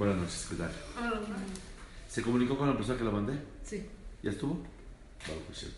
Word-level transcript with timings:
Buenas 0.00 0.16
noches, 0.16 0.46
¿qué 0.48 0.56
tal? 0.56 0.72
¿Se 2.08 2.22
comunicó 2.22 2.56
con 2.56 2.70
la 2.70 2.74
persona 2.74 2.96
que 2.96 3.04
la 3.04 3.10
mandé? 3.10 3.34
Sí. 3.62 3.86
¿Ya 4.22 4.30
estuvo? 4.30 4.54
Vale, 5.28 5.40
pues 5.46 5.58
sí. 5.58 5.74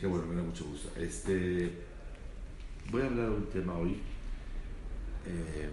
Qué 0.00 0.06
bueno, 0.06 0.26
me 0.26 0.36
da 0.36 0.42
mucho 0.44 0.64
gusto. 0.64 0.92
Este, 0.96 1.72
voy 2.92 3.02
a 3.02 3.06
hablar 3.06 3.30
de 3.30 3.34
un 3.34 3.46
tema 3.46 3.72
hoy. 3.72 4.00
Eh, 5.26 5.70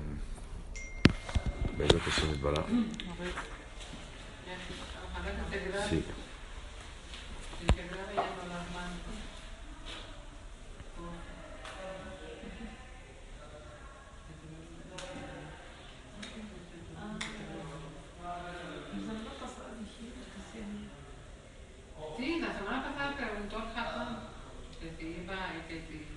¿Ves 1.77 1.93
lo 1.93 2.03
que 2.03 2.09
se 2.09 2.25
me 2.25 2.33
para? 2.37 2.65
Sí, 22.17 22.39
la 22.39 22.57
semana 22.57 22.81
pasada 22.81 23.17
preguntó 23.17 23.57
Hassan 23.57 24.19
que 24.79 24.95
si 24.97 25.21
iba 25.21 25.35
y 25.53 25.67
que 25.67 25.81
si... 25.81 26.07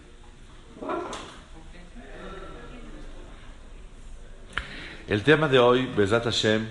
El 5.09 5.23
tema 5.23 5.49
de 5.49 5.59
hoy, 5.59 5.87
Besat 5.87 6.25
Hashem, 6.25 6.69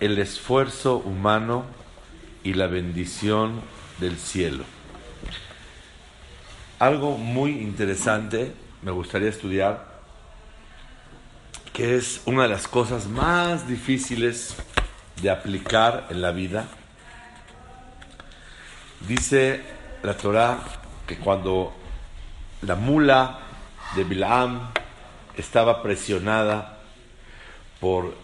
el 0.00 0.18
esfuerzo 0.18 0.96
humano 0.96 1.66
y 2.42 2.54
la 2.54 2.66
bendición 2.66 3.60
del 3.98 4.16
cielo. 4.16 4.64
Algo 6.78 7.18
muy 7.18 7.50
interesante 7.60 8.54
me 8.80 8.90
gustaría 8.90 9.28
estudiar, 9.28 10.00
que 11.74 11.96
es 11.96 12.22
una 12.24 12.44
de 12.44 12.48
las 12.48 12.66
cosas 12.66 13.06
más 13.06 13.68
difíciles 13.68 14.56
de 15.20 15.28
aplicar 15.28 16.06
en 16.08 16.22
la 16.22 16.30
vida. 16.30 16.68
Dice 19.06 19.60
la 20.02 20.16
Torah 20.16 20.58
que 21.06 21.18
cuando 21.18 21.74
la 22.62 22.76
mula 22.76 23.40
de 23.94 24.04
Bilam 24.04 24.70
estaba 25.36 25.82
presionada 25.82 26.78
por 27.80 28.14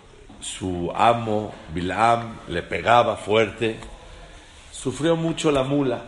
su 0.41 0.93
amo, 0.95 1.55
Bilam, 1.75 2.39
le 2.49 2.63
pegaba 2.63 3.17
fuerte, 3.17 3.77
sufrió 4.71 5.17
mucho 5.17 5.51
la 5.51 5.63
mula 5.63 6.05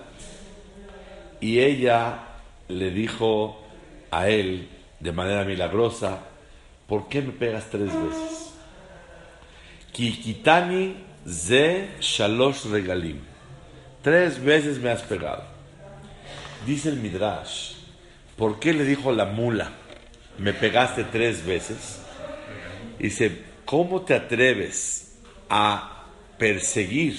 y 1.41 1.61
ella 1.61 2.19
le 2.69 2.91
dijo 2.91 3.61
a 4.11 4.29
él 4.29 4.69
de 5.01 5.13
manera 5.13 5.45
milagrosa, 5.45 6.19
¿por 6.87 7.09
qué 7.09 7.23
me 7.23 7.33
pegas 7.33 7.67
tres 7.71 7.93
veces? 7.93 8.53
Kikitani 9.93 10.97
ze 11.27 11.91
shalosh 12.01 12.67
regalim. 12.67 13.21
Tres 14.03 14.43
veces 14.43 14.79
me 14.79 14.91
has 14.91 15.03
pegado. 15.03 15.43
Dice 16.67 16.89
el 16.89 16.97
Midrash, 16.97 17.75
¿por 18.37 18.59
qué 18.59 18.73
le 18.73 18.85
dijo 18.85 19.13
la 19.13 19.25
mula? 19.25 19.71
Me 20.39 20.53
pegaste 20.53 21.05
tres 21.05 21.45
veces. 21.45 22.01
Dice, 22.99 23.45
¿cómo 23.65 24.03
te 24.03 24.15
atreves 24.15 25.17
a 25.49 26.07
perseguir 26.39 27.17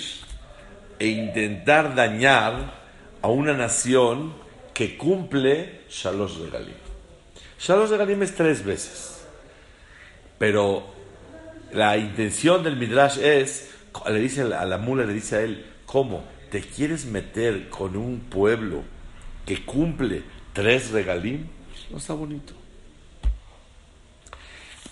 e 0.97 1.07
intentar 1.07 1.95
dañar 1.95 2.73
a 3.21 3.27
una 3.27 3.53
nación 3.53 4.33
que 4.73 4.97
cumple 4.97 5.81
Shalosh 5.89 6.37
Regalim? 6.39 6.75
Shalosh 7.59 7.89
Regalim 7.89 8.23
es 8.23 8.35
tres 8.35 8.63
veces. 8.63 9.25
Pero 10.37 10.85
la 11.73 11.97
intención 11.97 12.63
del 12.63 12.77
Midrash 12.77 13.19
es, 13.19 13.71
le 14.07 14.19
dice 14.19 14.41
a 14.41 14.65
la 14.65 14.77
mula, 14.77 15.05
le 15.05 15.13
dice 15.13 15.35
a 15.35 15.41
él, 15.41 15.65
¿cómo? 15.85 16.23
¿Te 16.49 16.61
quieres 16.61 17.05
meter 17.05 17.69
con 17.69 17.95
un 17.95 18.21
pueblo 18.21 18.83
que 19.45 19.63
cumple 19.65 20.23
tres 20.53 20.91
regalim? 20.91 21.47
No 21.91 21.97
está 21.97 22.13
bonito. 22.13 22.58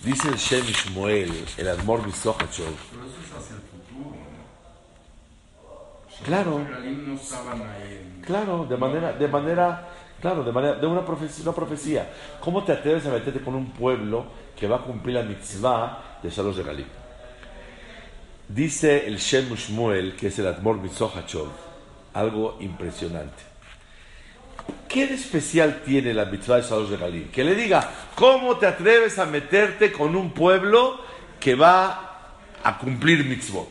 Dice 0.04 0.28
el 0.28 0.36
Shem 0.36 0.64
Ishmael, 0.68 1.44
el 1.56 1.68
Admor 1.68 2.06
Misohachov. 2.06 2.46
Pero 2.46 3.04
eso 3.04 3.18
es 3.20 3.32
hacia 3.32 3.56
el 3.56 3.62
futuro. 3.62 4.16
Claro. 6.24 6.66
Claro, 8.24 8.66
de 8.66 8.76
manera, 8.76 9.12
de 9.12 9.28
manera, 9.28 9.88
claro, 10.20 10.44
de 10.44 10.52
manera, 10.52 10.74
de 10.76 10.86
una 10.86 11.04
profecía, 11.04 11.42
una 11.42 11.52
profecía. 11.52 12.12
¿Cómo 12.40 12.62
te 12.62 12.72
atreves 12.72 13.06
a 13.06 13.10
meterte 13.10 13.40
con 13.40 13.56
un 13.56 13.72
pueblo 13.72 14.26
que 14.56 14.68
va 14.68 14.76
a 14.76 14.82
cumplir 14.82 15.16
la 15.16 15.22
mitzvah 15.22 16.20
de 16.22 16.30
Shalosh 16.30 16.56
Regalim? 16.58 16.86
Dice 18.48 19.06
el 19.06 19.18
Shem 19.18 19.52
Shmuel, 19.52 20.14
que 20.14 20.28
es 20.28 20.38
el 20.38 20.46
Admor 20.46 20.76
Misohachov, 20.76 21.48
algo 22.14 22.56
impresionante. 22.60 23.47
¿Qué 24.88 25.06
de 25.06 25.14
especial 25.14 25.82
tiene 25.84 26.14
la 26.14 26.24
mitzvah 26.24 26.56
de 26.56 26.62
Shalosh 26.62 26.90
Regalim? 26.90 27.28
Que 27.28 27.44
le 27.44 27.54
diga, 27.54 27.90
¿cómo 28.14 28.56
te 28.56 28.66
atreves 28.66 29.18
a 29.18 29.26
meterte 29.26 29.92
con 29.92 30.16
un 30.16 30.32
pueblo 30.32 31.00
que 31.38 31.54
va 31.54 32.30
a 32.62 32.78
cumplir 32.78 33.24
mitzvot? 33.24 33.68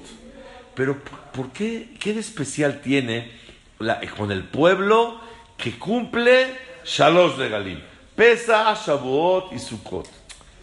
Pero, 0.76 0.98
¿por 1.34 1.50
qué, 1.52 1.96
qué 2.00 2.14
de 2.14 2.20
especial 2.20 2.82
tiene 2.82 3.32
la- 3.80 4.00
con 4.16 4.32
el 4.32 4.44
pueblo 4.44 5.20
que 5.58 5.78
cumple 5.80 6.54
Shalosh 6.86 7.36
Regalim? 7.38 7.80
Pesa, 8.16 8.74
Shavuot 8.74 9.54
y 9.54 9.60
Sukkot. 9.60 10.08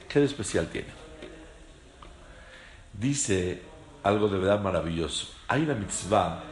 ¿Qué 0.09 0.21
de 0.21 0.27
especial 0.27 0.69
tiene? 0.69 0.89
Dice 2.93 3.61
algo 4.05 4.29
de 4.29 4.39
verdad 4.39 4.61
maravilloso. 4.61 5.29
Hay 5.49 5.63
una 5.63 5.75
mitzvah 5.75 6.43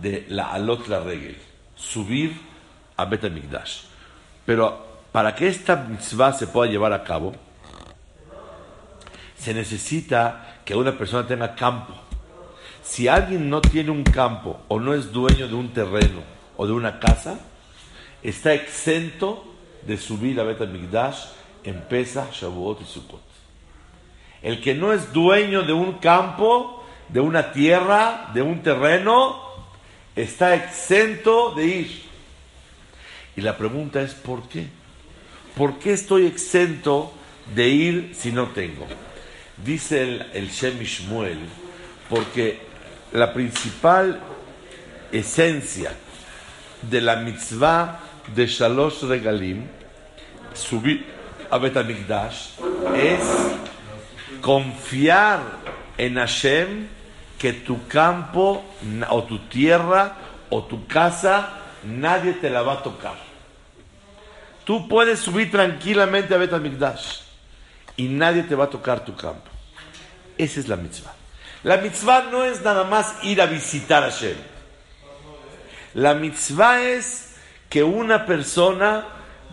de 0.00 0.26
la 0.28 0.52
alot 0.52 0.86
la 0.86 1.00
regel, 1.00 1.36
subir 1.74 2.36
a 2.98 3.04
Bet 3.06 3.24
HaMikdash. 3.24 3.84
Pero 4.44 4.86
para 5.12 5.34
que 5.34 5.48
esta 5.48 5.76
mitzvah 5.76 6.32
se 6.32 6.48
pueda 6.48 6.70
llevar 6.70 6.92
a 6.92 7.04
cabo, 7.04 7.34
se 9.38 9.54
necesita 9.54 10.58
que 10.64 10.74
una 10.74 10.98
persona 10.98 11.26
tenga 11.26 11.54
campo. 11.54 11.94
Si 12.82 13.08
alguien 13.08 13.48
no 13.48 13.60
tiene 13.60 13.90
un 13.90 14.02
campo 14.02 14.60
o 14.68 14.80
no 14.80 14.94
es 14.94 15.12
dueño 15.12 15.48
de 15.48 15.54
un 15.54 15.72
terreno 15.72 16.22
o 16.56 16.66
de 16.66 16.72
una 16.72 16.98
casa, 16.98 17.38
está 18.22 18.52
exento 18.52 19.44
de 19.86 19.96
subir 19.96 20.40
a 20.40 20.44
Bet 20.44 20.60
HaMikdash 20.60 21.24
en 21.64 21.80
Pesach, 21.82 22.32
Shavuot 22.32 22.82
y 22.82 22.84
Sukkot. 22.84 23.22
El 24.42 24.60
que 24.60 24.74
no 24.74 24.92
es 24.92 25.12
dueño 25.12 25.62
de 25.62 25.72
un 25.72 25.94
campo, 25.94 26.84
de 27.08 27.20
una 27.20 27.52
tierra, 27.52 28.30
de 28.34 28.42
un 28.42 28.62
terreno, 28.62 29.40
está 30.16 30.54
exento 30.54 31.52
de 31.54 31.66
ir. 31.66 32.07
Y 33.38 33.40
la 33.40 33.56
pregunta 33.56 34.02
es, 34.02 34.14
¿por 34.14 34.48
qué? 34.48 34.66
¿Por 35.56 35.78
qué 35.78 35.92
estoy 35.92 36.26
exento 36.26 37.12
de 37.54 37.68
ir 37.68 38.12
si 38.12 38.32
no 38.32 38.48
tengo? 38.48 38.84
Dice 39.64 40.26
el, 40.32 40.48
Shem 40.48 40.80
Shmuel, 40.80 41.38
porque 42.10 42.58
la 43.12 43.32
principal 43.32 44.18
esencia 45.12 45.92
de 46.82 47.00
la 47.00 47.14
mitzvah 47.14 48.00
de 48.34 48.44
Shalosh 48.44 49.04
Regalim, 49.04 49.68
subir 50.52 51.04
a 51.48 51.58
Bet 51.58 51.76
HaMikdash, 51.76 52.58
es 52.96 53.20
confiar 54.40 55.42
en 55.96 56.16
Hashem 56.16 56.88
que 57.38 57.52
tu 57.52 57.86
campo 57.86 58.64
o 59.08 59.22
tu 59.22 59.38
tierra 59.46 60.16
o 60.50 60.64
tu 60.64 60.88
casa 60.88 61.50
nadie 61.84 62.32
te 62.32 62.50
la 62.50 62.62
va 62.62 62.72
a 62.72 62.82
tocar. 62.82 63.27
Tú 64.68 64.86
puedes 64.86 65.20
subir 65.20 65.50
tranquilamente 65.50 66.34
a 66.34 66.36
Bet 66.36 66.52
HaMikdash 66.52 67.20
y 67.96 68.06
nadie 68.06 68.42
te 68.42 68.54
va 68.54 68.64
a 68.64 68.68
tocar 68.68 69.02
tu 69.02 69.16
campo. 69.16 69.48
Esa 70.36 70.60
es 70.60 70.68
la 70.68 70.76
mitzvah. 70.76 71.14
La 71.62 71.78
mitzvah 71.78 72.24
no 72.30 72.44
es 72.44 72.60
nada 72.60 72.84
más 72.84 73.14
ir 73.22 73.40
a 73.40 73.46
visitar 73.46 74.02
a 74.02 74.10
Hashem. 74.10 74.36
La 75.94 76.12
mitzvah 76.12 76.82
es 76.82 77.36
que 77.70 77.82
una 77.82 78.26
persona 78.26 79.06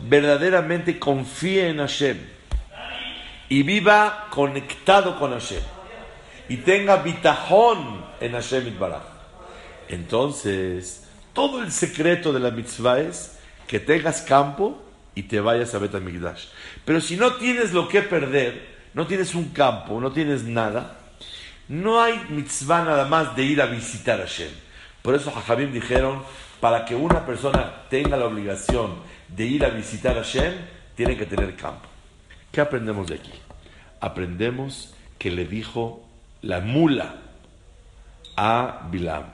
verdaderamente 0.03 0.99
confíe 0.99 1.69
en 1.69 1.77
Hashem 1.77 2.17
y 3.47 3.63
viva 3.63 4.27
conectado 4.31 5.17
con 5.17 5.31
Hashem 5.31 5.63
y 6.49 6.57
tenga 6.57 6.97
bitajón 6.97 8.03
en 8.19 8.33
Hashem 8.33 8.67
Itbaraj. 8.67 9.03
Entonces, 9.87 11.05
todo 11.31 11.63
el 11.63 11.71
secreto 11.71 12.33
de 12.33 12.41
la 12.41 12.51
mitzvah 12.51 12.99
es 12.99 13.39
que 13.65 13.79
tengas 13.79 14.21
campo 14.21 14.81
y 15.15 15.23
te 15.23 15.39
vayas 15.39 15.73
a 15.73 15.79
Bet 15.79 15.95
HaMikdash. 15.95 16.45
Pero 16.83 17.01
si 17.01 17.15
no 17.15 17.35
tienes 17.35 17.73
lo 17.73 17.87
que 17.87 18.01
perder, 18.01 18.75
no 18.93 19.07
tienes 19.07 19.33
un 19.33 19.49
campo, 19.49 19.99
no 19.99 20.11
tienes 20.11 20.43
nada, 20.43 20.99
no 21.67 22.01
hay 22.01 22.21
mitzvah 22.29 22.83
nada 22.83 23.05
más 23.05 23.35
de 23.35 23.43
ir 23.43 23.61
a 23.61 23.65
visitar 23.65 24.19
a 24.19 24.23
Hashem. 24.23 24.51
Por 25.01 25.15
eso 25.15 25.31
Jajamim 25.31 25.71
dijeron, 25.71 26.23
para 26.59 26.85
que 26.85 26.95
una 26.95 27.25
persona 27.25 27.83
tenga 27.89 28.17
la 28.17 28.25
obligación 28.25 28.95
de 29.27 29.45
ir 29.45 29.65
a 29.65 29.69
visitar 29.69 30.17
a 30.17 30.23
Hashem, 30.23 30.53
tiene 30.95 31.17
que 31.17 31.25
tener 31.25 31.55
campo. 31.55 31.87
¿Qué 32.51 32.61
aprendemos 32.61 33.07
de 33.07 33.15
aquí? 33.15 33.31
Aprendemos 33.99 34.93
que 35.17 35.31
le 35.31 35.45
dijo 35.45 36.07
la 36.41 36.59
mula 36.59 37.15
a 38.37 38.87
Bilam, 38.91 39.25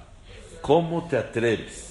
¿cómo 0.61 1.07
te 1.07 1.17
atreves 1.17 1.90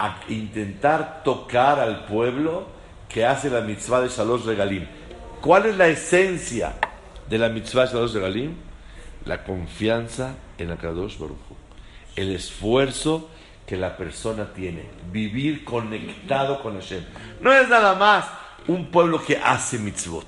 a 0.00 0.20
intentar 0.28 1.22
tocar 1.22 1.78
al 1.78 2.06
pueblo 2.06 2.66
que 3.08 3.24
hace 3.24 3.50
la 3.50 3.60
mitzvah 3.60 4.00
de 4.00 4.08
Shalosh 4.08 4.44
Regalim? 4.44 4.86
¿Cuál 5.40 5.66
es 5.66 5.76
la 5.76 5.88
esencia 5.88 6.74
de 7.28 7.38
la 7.38 7.48
mitzvah 7.48 7.86
de 7.86 7.92
Shalosh 7.92 8.14
Regalim? 8.14 8.54
La 9.26 9.44
confianza 9.44 10.34
en 10.58 10.70
Akadosh 10.70 11.18
Baruch 11.18 11.60
el 12.16 12.34
esfuerzo 12.34 13.30
que 13.66 13.76
la 13.76 13.96
persona 13.96 14.52
tiene, 14.52 14.84
vivir 15.12 15.64
conectado 15.64 16.60
con 16.62 16.74
Hashem. 16.74 17.04
No 17.40 17.52
es 17.52 17.68
nada 17.68 17.94
más 17.94 18.26
un 18.66 18.90
pueblo 18.90 19.22
que 19.24 19.36
hace 19.36 19.78
mitzvot, 19.78 20.26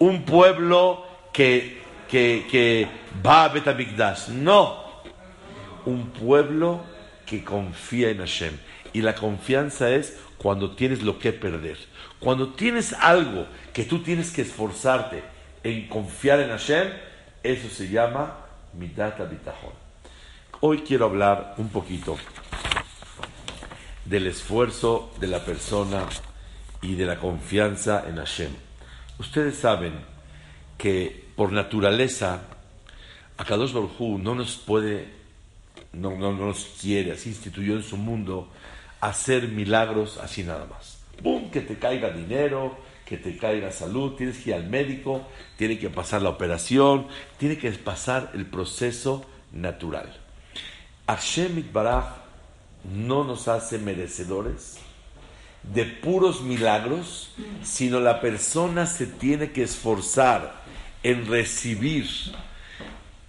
un 0.00 0.24
pueblo 0.24 1.04
que, 1.32 1.82
que, 2.08 2.46
que 2.50 2.88
va 3.24 3.44
a 3.44 3.48
Betamikdash, 3.48 4.28
no, 4.30 4.82
un 5.86 6.10
pueblo 6.10 6.80
que 7.24 7.44
confía 7.44 8.10
en 8.10 8.18
Hashem. 8.18 8.58
Y 8.94 9.02
la 9.02 9.14
confianza 9.14 9.90
es 9.90 10.16
cuando 10.38 10.74
tienes 10.74 11.02
lo 11.02 11.18
que 11.18 11.32
perder. 11.32 11.76
Cuando 12.20 12.54
tienes 12.54 12.94
algo 12.94 13.46
que 13.74 13.84
tú 13.84 13.98
tienes 13.98 14.30
que 14.30 14.42
esforzarte 14.42 15.22
en 15.62 15.88
confiar 15.88 16.40
en 16.40 16.48
Hashem, 16.48 16.88
eso 17.42 17.68
se 17.68 17.90
llama 17.90 18.38
midat 18.72 19.18
bitachon. 19.30 19.72
Hoy 20.60 20.78
quiero 20.78 21.04
hablar 21.04 21.54
un 21.58 21.68
poquito 21.68 22.16
del 24.04 24.26
esfuerzo 24.28 25.12
de 25.20 25.26
la 25.26 25.44
persona 25.44 26.06
y 26.80 26.94
de 26.94 27.06
la 27.06 27.18
confianza 27.18 28.04
en 28.08 28.16
Hashem. 28.16 28.50
Ustedes 29.18 29.56
saben 29.56 29.94
que 30.78 31.24
por 31.36 31.52
naturaleza 31.52 32.42
Akadosh 33.36 33.72
Baruj 33.72 34.00
Hu 34.00 34.18
no 34.18 34.34
nos 34.34 34.56
puede, 34.56 35.08
no, 35.92 36.10
no, 36.12 36.32
no 36.32 36.46
nos 36.46 36.64
quiere, 36.80 37.12
así 37.12 37.30
instituyó 37.30 37.74
en 37.74 37.82
su 37.82 37.96
mundo 37.96 38.48
hacer 39.08 39.48
milagros 39.48 40.18
así 40.18 40.42
nada 40.42 40.66
más. 40.66 40.98
¡Bum! 41.22 41.50
Que 41.50 41.60
te 41.60 41.76
caiga 41.78 42.10
dinero, 42.10 42.76
que 43.04 43.18
te 43.18 43.36
caiga 43.36 43.70
salud, 43.70 44.14
tienes 44.14 44.38
que 44.38 44.50
ir 44.50 44.56
al 44.56 44.68
médico, 44.68 45.22
tiene 45.56 45.78
que 45.78 45.90
pasar 45.90 46.22
la 46.22 46.30
operación, 46.30 47.06
tiene 47.38 47.58
que 47.58 47.70
pasar 47.72 48.30
el 48.34 48.46
proceso 48.46 49.24
natural. 49.52 50.08
Hashem 51.06 51.70
Baraj 51.72 52.06
no 52.84 53.24
nos 53.24 53.48
hace 53.48 53.78
merecedores 53.78 54.78
de 55.62 55.84
puros 55.84 56.42
milagros, 56.42 57.30
sino 57.62 58.00
la 58.00 58.20
persona 58.20 58.86
se 58.86 59.06
tiene 59.06 59.52
que 59.52 59.62
esforzar 59.62 60.62
en 61.02 61.26
recibir 61.26 62.06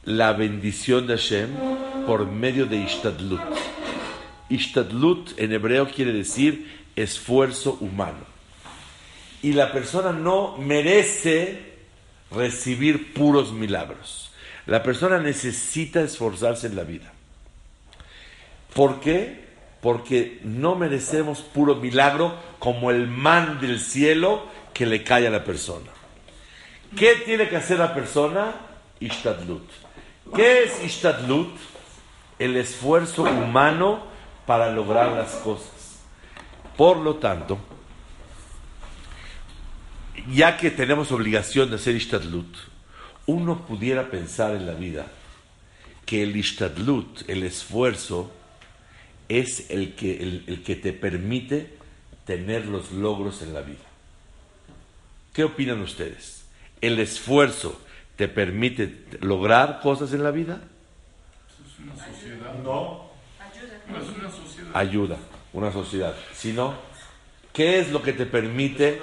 la 0.04 0.34
bendición 0.34 1.08
de 1.08 1.18
Hashem 1.18 1.50
por 2.06 2.26
medio 2.26 2.66
de 2.66 2.78
Ishtadlut. 2.78 3.42
Ishtadlut 4.50 5.40
en 5.40 5.52
hebreo 5.54 5.90
quiere 5.90 6.14
decir 6.14 6.86
esfuerzo 6.96 7.78
humano. 7.82 8.26
Y 9.42 9.54
la 9.54 9.72
persona 9.72 10.12
no 10.12 10.58
merece 10.58 11.76
recibir 12.32 13.14
puros 13.14 13.52
milagros. 13.52 14.32
La 14.66 14.82
persona 14.82 15.20
necesita 15.20 16.02
esforzarse 16.02 16.68
en 16.68 16.76
la 16.76 16.84
vida. 16.84 17.12
¿Por 18.74 19.00
qué? 19.00 19.46
Porque 19.82 20.40
no 20.44 20.76
merecemos 20.76 21.42
puro 21.42 21.76
milagro 21.76 22.36
como 22.60 22.90
el 22.90 23.08
man 23.08 23.60
del 23.62 23.80
cielo 23.80 24.44
que 24.74 24.86
le 24.86 25.04
cae 25.04 25.28
a 25.28 25.32
la 25.32 25.44
persona. 25.44 25.92
¿Qué 26.98 27.16
tiene 27.26 27.48
que 27.48 27.58
hacer 27.58 27.80
la 27.80 27.94
persona? 27.94 28.56
Ishtadlut. 29.00 29.70
¿Qué 30.36 30.64
es 30.64 30.84
Ishtadlut? 30.84 31.56
El 32.40 32.58
esfuerzo 32.58 33.24
humano 33.24 34.15
para 34.46 34.72
lograr 34.72 35.12
las 35.12 35.32
cosas. 35.36 36.00
Por 36.78 36.98
lo 36.98 37.16
tanto, 37.16 37.58
ya 40.32 40.58
que 40.58 40.72
tenemos 40.72 41.12
obligación 41.12 41.70
de 41.70 41.76
hacer 41.76 41.96
Ishtadlut, 41.96 42.56
uno 43.28 43.66
pudiera 43.66 44.10
pensar 44.10 44.56
en 44.56 44.66
la 44.66 44.74
vida 44.74 45.08
que 46.06 46.24
el 46.24 46.36
Ishtadlut, 46.36 47.28
el 47.30 47.44
esfuerzo, 47.44 48.32
es 49.28 49.70
el 49.72 49.96
que, 49.96 50.22
el, 50.22 50.64
que 50.64 50.76
te 50.76 50.94
permite 50.94 51.78
tener 52.26 52.66
los 52.68 52.92
logros 52.92 53.42
en 53.42 53.54
la 53.54 53.62
vida. 53.62 53.80
¿Qué 55.34 55.44
opinan 55.44 55.82
ustedes? 55.82 56.46
¿El 56.82 57.00
esfuerzo 57.00 57.82
te 58.16 58.28
permite 58.28 59.06
lograr 59.22 59.82
cosas 59.82 60.14
en 60.14 60.24
la 60.24 60.32
vida? 60.32 60.62
Es 61.66 61.80
una 61.80 61.96
sociedad. 61.96 62.54
No. 62.64 63.05
No 63.90 63.98
es 63.98 64.10
una 64.10 64.30
sociedad. 64.30 64.72
Ayuda, 64.74 65.18
una 65.54 65.72
sociedad. 65.72 66.16
Si 66.34 66.54
no, 66.54 66.74
¿qué 67.54 67.80
es 67.80 67.92
lo 67.92 68.02
que 68.02 68.14
te 68.14 68.26
permite 68.26 69.02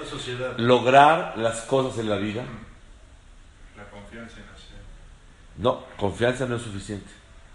lograr 0.57 1.37
las 1.37 1.61
cosas 1.61 1.99
en 1.99 2.09
la 2.09 2.17
vida? 2.17 2.43
La 3.77 3.89
confianza 3.89 4.37
en 4.37 4.45
Hashem. 4.45 4.77
No, 5.57 5.85
confianza 5.97 6.45
no 6.45 6.57
es 6.57 6.61
suficiente. 6.61 7.09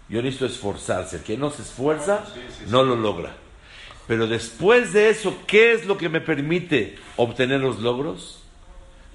Yo 0.09 0.21
necesito 0.21 0.47
esforzarse. 0.47 1.17
El 1.17 1.23
que 1.23 1.37
no 1.37 1.51
se 1.51 1.61
esfuerza, 1.61 2.25
Sí, 2.33 2.41
sí, 2.49 2.63
no 2.67 2.83
lo 2.83 2.95
logra. 2.95 3.35
Pero 4.07 4.25
después 4.25 4.91
de 4.91 5.09
eso, 5.09 5.37
¿qué 5.45 5.73
es 5.73 5.85
lo 5.85 5.97
que 5.97 6.09
me 6.09 6.19
permite 6.19 6.97
obtener 7.15 7.61
los 7.61 7.79
logros? 7.79 8.41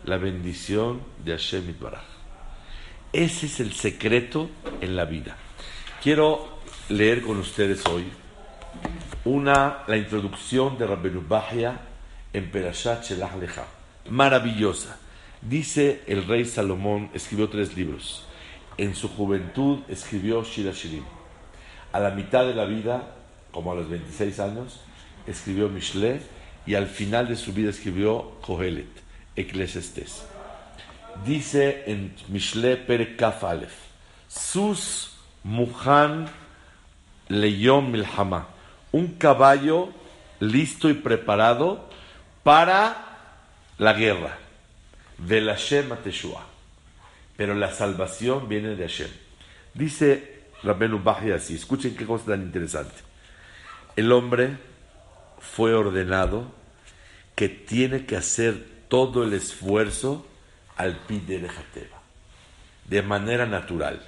La 0.04 0.18
bendición 0.18 1.00
de 1.24 1.32
Hashem 1.32 1.68
Itbaraj. 1.70 2.04
Ese 3.12 3.46
es 3.46 3.58
el 3.58 3.72
secreto 3.72 4.50
en 4.80 4.94
la 4.94 5.04
vida. 5.04 5.36
Quiero 6.02 6.53
leer 6.88 7.22
con 7.22 7.38
ustedes 7.38 7.84
hoy 7.86 8.04
una, 9.24 9.78
la 9.86 9.96
introducción 9.96 10.76
de 10.76 10.86
Rabbenu 10.86 11.24
Bahia 11.26 11.80
en 12.32 12.50
Perashat 12.50 13.04
Shelach 13.04 13.36
Lecha. 13.36 13.64
Maravillosa. 14.10 14.98
Dice 15.40 16.02
el 16.06 16.26
rey 16.26 16.44
Salomón, 16.44 17.10
escribió 17.14 17.48
tres 17.48 17.74
libros. 17.74 18.26
En 18.76 18.94
su 18.94 19.08
juventud 19.08 19.78
escribió 19.88 20.42
Shira 20.42 20.72
Shirim. 20.72 21.04
A 21.92 22.00
la 22.00 22.10
mitad 22.10 22.44
de 22.44 22.54
la 22.54 22.66
vida, 22.66 23.14
como 23.50 23.72
a 23.72 23.74
los 23.74 23.88
26 23.88 24.40
años, 24.40 24.80
escribió 25.26 25.70
Mishle 25.70 26.20
y 26.66 26.74
al 26.74 26.86
final 26.86 27.28
de 27.28 27.36
su 27.36 27.54
vida 27.54 27.70
escribió 27.70 28.32
Kohelet, 28.42 28.88
Eclesiastes. 29.36 30.26
Dice 31.24 31.84
en 31.86 32.14
Mishle 32.28 32.76
Perek 32.76 33.22
Sus 34.28 35.12
Muhan 35.44 36.43
Leyom 37.28 37.90
Milhama, 37.90 38.48
un 38.92 39.14
caballo 39.14 39.90
listo 40.40 40.88
y 40.88 40.94
preparado 40.94 41.88
para 42.42 43.18
la 43.78 43.92
guerra. 43.94 44.38
Velashem 45.18 45.92
Ateshua. 45.92 46.44
Pero 47.36 47.54
la 47.54 47.72
salvación 47.72 48.48
viene 48.48 48.76
de 48.76 48.86
Hashem. 48.86 49.10
Dice 49.74 50.44
Rabbenu 50.62 51.02
Baji 51.02 51.32
así, 51.32 51.54
escuchen 51.56 51.96
qué 51.96 52.06
cosa 52.06 52.26
tan 52.26 52.42
interesante. 52.42 52.94
El 53.96 54.12
hombre 54.12 54.56
fue 55.38 55.74
ordenado 55.74 56.52
que 57.34 57.48
tiene 57.48 58.06
que 58.06 58.16
hacer 58.16 58.64
todo 58.88 59.24
el 59.24 59.32
esfuerzo 59.34 60.26
al 60.76 60.96
pide 61.06 61.38
de 61.38 61.48
Jateba, 61.48 62.00
de 62.88 63.02
manera 63.02 63.46
natural. 63.46 64.00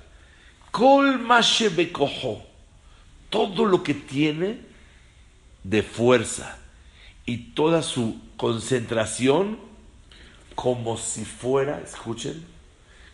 Kol 0.71 1.19
mashe 1.19 1.69
bekojo, 1.69 2.45
todo 3.37 3.67
lo 3.67 3.83
que 3.83 3.93
tiene 3.93 4.61
de 5.63 5.83
fuerza 5.83 6.57
y 7.27 7.53
toda 7.53 7.83
su 7.83 8.19
concentración 8.39 9.59
como 10.55 10.97
si 10.97 11.27
fuera, 11.27 11.81
escuchen, 11.81 12.47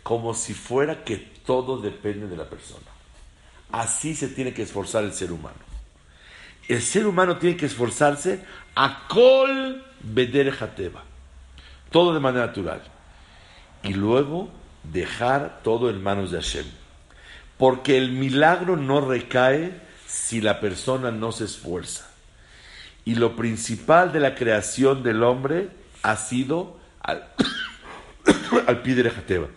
como 0.04 0.32
si 0.34 0.54
fuera 0.54 1.02
que 1.02 1.16
todo 1.16 1.78
depende 1.78 2.28
de 2.28 2.36
la 2.36 2.48
persona. 2.48 2.86
Así 3.72 4.14
se 4.14 4.28
tiene 4.28 4.54
que 4.54 4.62
esforzar 4.62 5.02
el 5.02 5.12
ser 5.12 5.32
humano. 5.32 5.58
El 6.68 6.82
ser 6.82 7.08
humano 7.08 7.38
tiene 7.38 7.56
que 7.56 7.66
esforzarse 7.66 8.44
a 8.76 9.08
kol 9.08 9.84
beder 10.04 10.52
jateba. 10.52 11.02
Todo 11.90 12.14
de 12.14 12.20
manera 12.20 12.46
natural. 12.46 12.82
Y 13.82 13.94
luego 13.94 14.50
dejar 14.84 15.62
todo 15.64 15.90
en 15.90 16.00
manos 16.00 16.30
de 16.30 16.40
Hashem. 16.40 16.66
Porque 17.58 17.98
el 17.98 18.12
milagro 18.12 18.76
no 18.76 19.00
recae 19.00 19.90
si 20.12 20.42
la 20.42 20.60
persona 20.60 21.10
no 21.10 21.32
se 21.32 21.44
esfuerza. 21.44 22.06
Y 23.04 23.14
lo 23.14 23.34
principal 23.34 24.12
de 24.12 24.20
la 24.20 24.34
creación 24.34 25.02
del 25.02 25.22
hombre 25.22 25.70
ha 26.02 26.16
sido 26.16 26.78
al, 27.00 27.26
al 28.66 28.82
pide 28.82 29.10
jateba. 29.10 29.48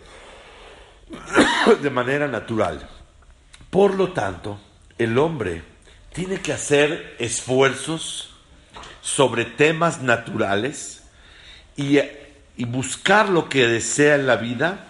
De 1.82 1.90
manera 1.90 2.26
natural. 2.26 2.88
Por 3.70 3.94
lo 3.94 4.12
tanto, 4.12 4.58
el 4.98 5.18
hombre 5.18 5.62
tiene 6.12 6.40
que 6.40 6.52
hacer 6.52 7.16
esfuerzos 7.18 8.34
sobre 9.02 9.44
temas 9.44 10.00
naturales 10.00 11.04
y, 11.76 11.98
y 12.56 12.64
buscar 12.64 13.28
lo 13.28 13.48
que 13.48 13.66
desea 13.66 14.14
en 14.14 14.26
la 14.26 14.36
vida 14.36 14.86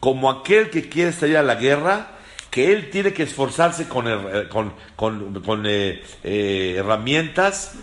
como 0.00 0.28
aquel 0.28 0.70
que 0.70 0.88
quiere 0.88 1.12
salir 1.12 1.36
a 1.36 1.42
la 1.42 1.54
guerra, 1.54 2.13
que 2.54 2.72
él 2.72 2.88
tiene 2.88 3.12
que 3.12 3.24
esforzarse 3.24 3.88
con, 3.88 4.04
con- 4.48 4.74
con- 4.94 5.42
con, 5.42 5.66
eh, 5.66 6.04
eh, 6.22 6.76
herramientas, 6.78 7.74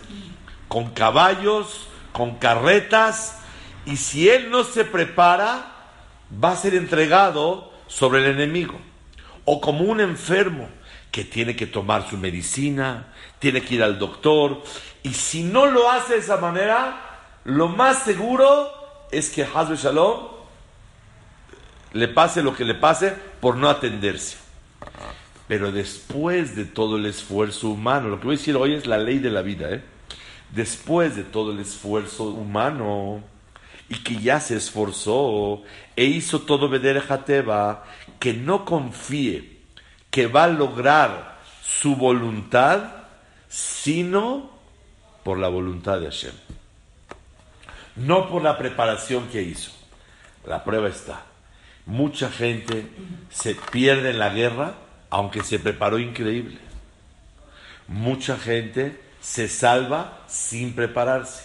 con 0.66 0.92
caballos, 0.92 1.88
con 2.12 2.36
carretas, 2.38 3.38
y 3.84 3.98
si 3.98 4.30
él 4.30 4.50
no 4.50 4.64
se 4.64 4.86
prepara, 4.86 5.74
va 6.42 6.52
a 6.52 6.56
ser 6.56 6.74
entregado 6.74 7.70
sobre 7.86 8.20
el 8.24 8.30
enemigo. 8.30 8.80
O 9.44 9.60
como 9.60 9.84
un 9.84 10.00
enfermo 10.00 10.70
que 11.10 11.24
tiene 11.24 11.54
que 11.54 11.66
tomar 11.66 12.08
su 12.08 12.16
medicina, 12.16 13.08
tiene 13.40 13.60
que 13.60 13.74
ir 13.74 13.82
al 13.82 13.98
doctor, 13.98 14.62
y 15.02 15.12
si 15.12 15.42
no 15.42 15.66
lo 15.66 15.90
hace 15.90 16.14
de 16.14 16.20
esa 16.20 16.38
manera, 16.38 17.18
lo 17.44 17.68
más 17.68 18.04
seguro 18.04 18.70
es 19.10 19.28
que 19.28 19.42
Hazbe 19.54 19.76
Shalom 19.76 20.28
le 21.92 22.08
pase 22.08 22.42
lo 22.42 22.56
que 22.56 22.64
le 22.64 22.74
pase 22.74 23.14
por 23.38 23.56
no 23.56 23.68
atenderse. 23.68 24.40
Pero 25.48 25.72
después 25.72 26.56
de 26.56 26.64
todo 26.64 26.96
el 26.96 27.06
esfuerzo 27.06 27.70
humano, 27.70 28.08
lo 28.08 28.18
que 28.18 28.26
voy 28.26 28.36
a 28.36 28.38
decir 28.38 28.56
hoy 28.56 28.74
es 28.74 28.86
la 28.86 28.98
ley 28.98 29.18
de 29.18 29.30
la 29.30 29.42
vida, 29.42 29.70
¿eh? 29.70 29.82
después 30.50 31.16
de 31.16 31.24
todo 31.24 31.52
el 31.52 31.60
esfuerzo 31.60 32.24
humano 32.24 33.22
y 33.88 33.96
que 34.02 34.16
ya 34.16 34.40
se 34.40 34.56
esforzó 34.56 35.62
e 35.96 36.04
hizo 36.04 36.42
todo 36.42 36.68
Beder 36.68 37.00
Jateba, 37.00 37.84
que 38.18 38.32
no 38.32 38.64
confíe 38.64 39.58
que 40.10 40.26
va 40.26 40.44
a 40.44 40.48
lograr 40.48 41.38
su 41.62 41.96
voluntad, 41.96 42.84
sino 43.48 44.50
por 45.24 45.38
la 45.38 45.48
voluntad 45.48 46.00
de 46.00 46.06
Hashem. 46.06 46.34
No 47.96 48.28
por 48.28 48.42
la 48.42 48.58
preparación 48.58 49.28
que 49.28 49.42
hizo. 49.42 49.70
La 50.46 50.64
prueba 50.64 50.88
está. 50.88 51.24
Mucha 51.86 52.30
gente 52.30 52.86
se 53.30 53.54
pierde 53.54 54.10
en 54.10 54.18
la 54.18 54.30
guerra, 54.30 54.74
aunque 55.10 55.42
se 55.42 55.58
preparó 55.58 55.98
increíble. 55.98 56.58
Mucha 57.88 58.36
gente 58.38 59.00
se 59.20 59.48
salva 59.48 60.20
sin 60.28 60.74
prepararse. 60.74 61.44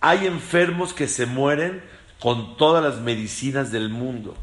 Hay 0.00 0.26
enfermos 0.26 0.92
que 0.92 1.08
se 1.08 1.26
mueren 1.26 1.82
con 2.18 2.56
todas 2.56 2.84
las 2.84 3.00
medicinas 3.00 3.72
del 3.72 3.88
mundo. 3.88 4.36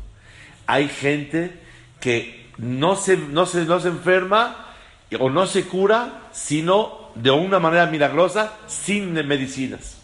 Hay 0.66 0.90
gente 0.90 1.60
que 2.00 2.48
no 2.58 2.96
se, 2.96 3.18
no 3.18 3.46
se, 3.46 3.66
no 3.66 3.80
se 3.80 3.90
enferma 3.90 4.74
o 5.20 5.30
no 5.30 5.46
se 5.46 5.66
cura, 5.66 6.30
sino 6.32 7.12
de 7.16 7.32
una 7.32 7.60
manera 7.60 7.86
milagrosa, 7.86 8.54
sin 8.68 9.14
medicinas. 9.14 9.98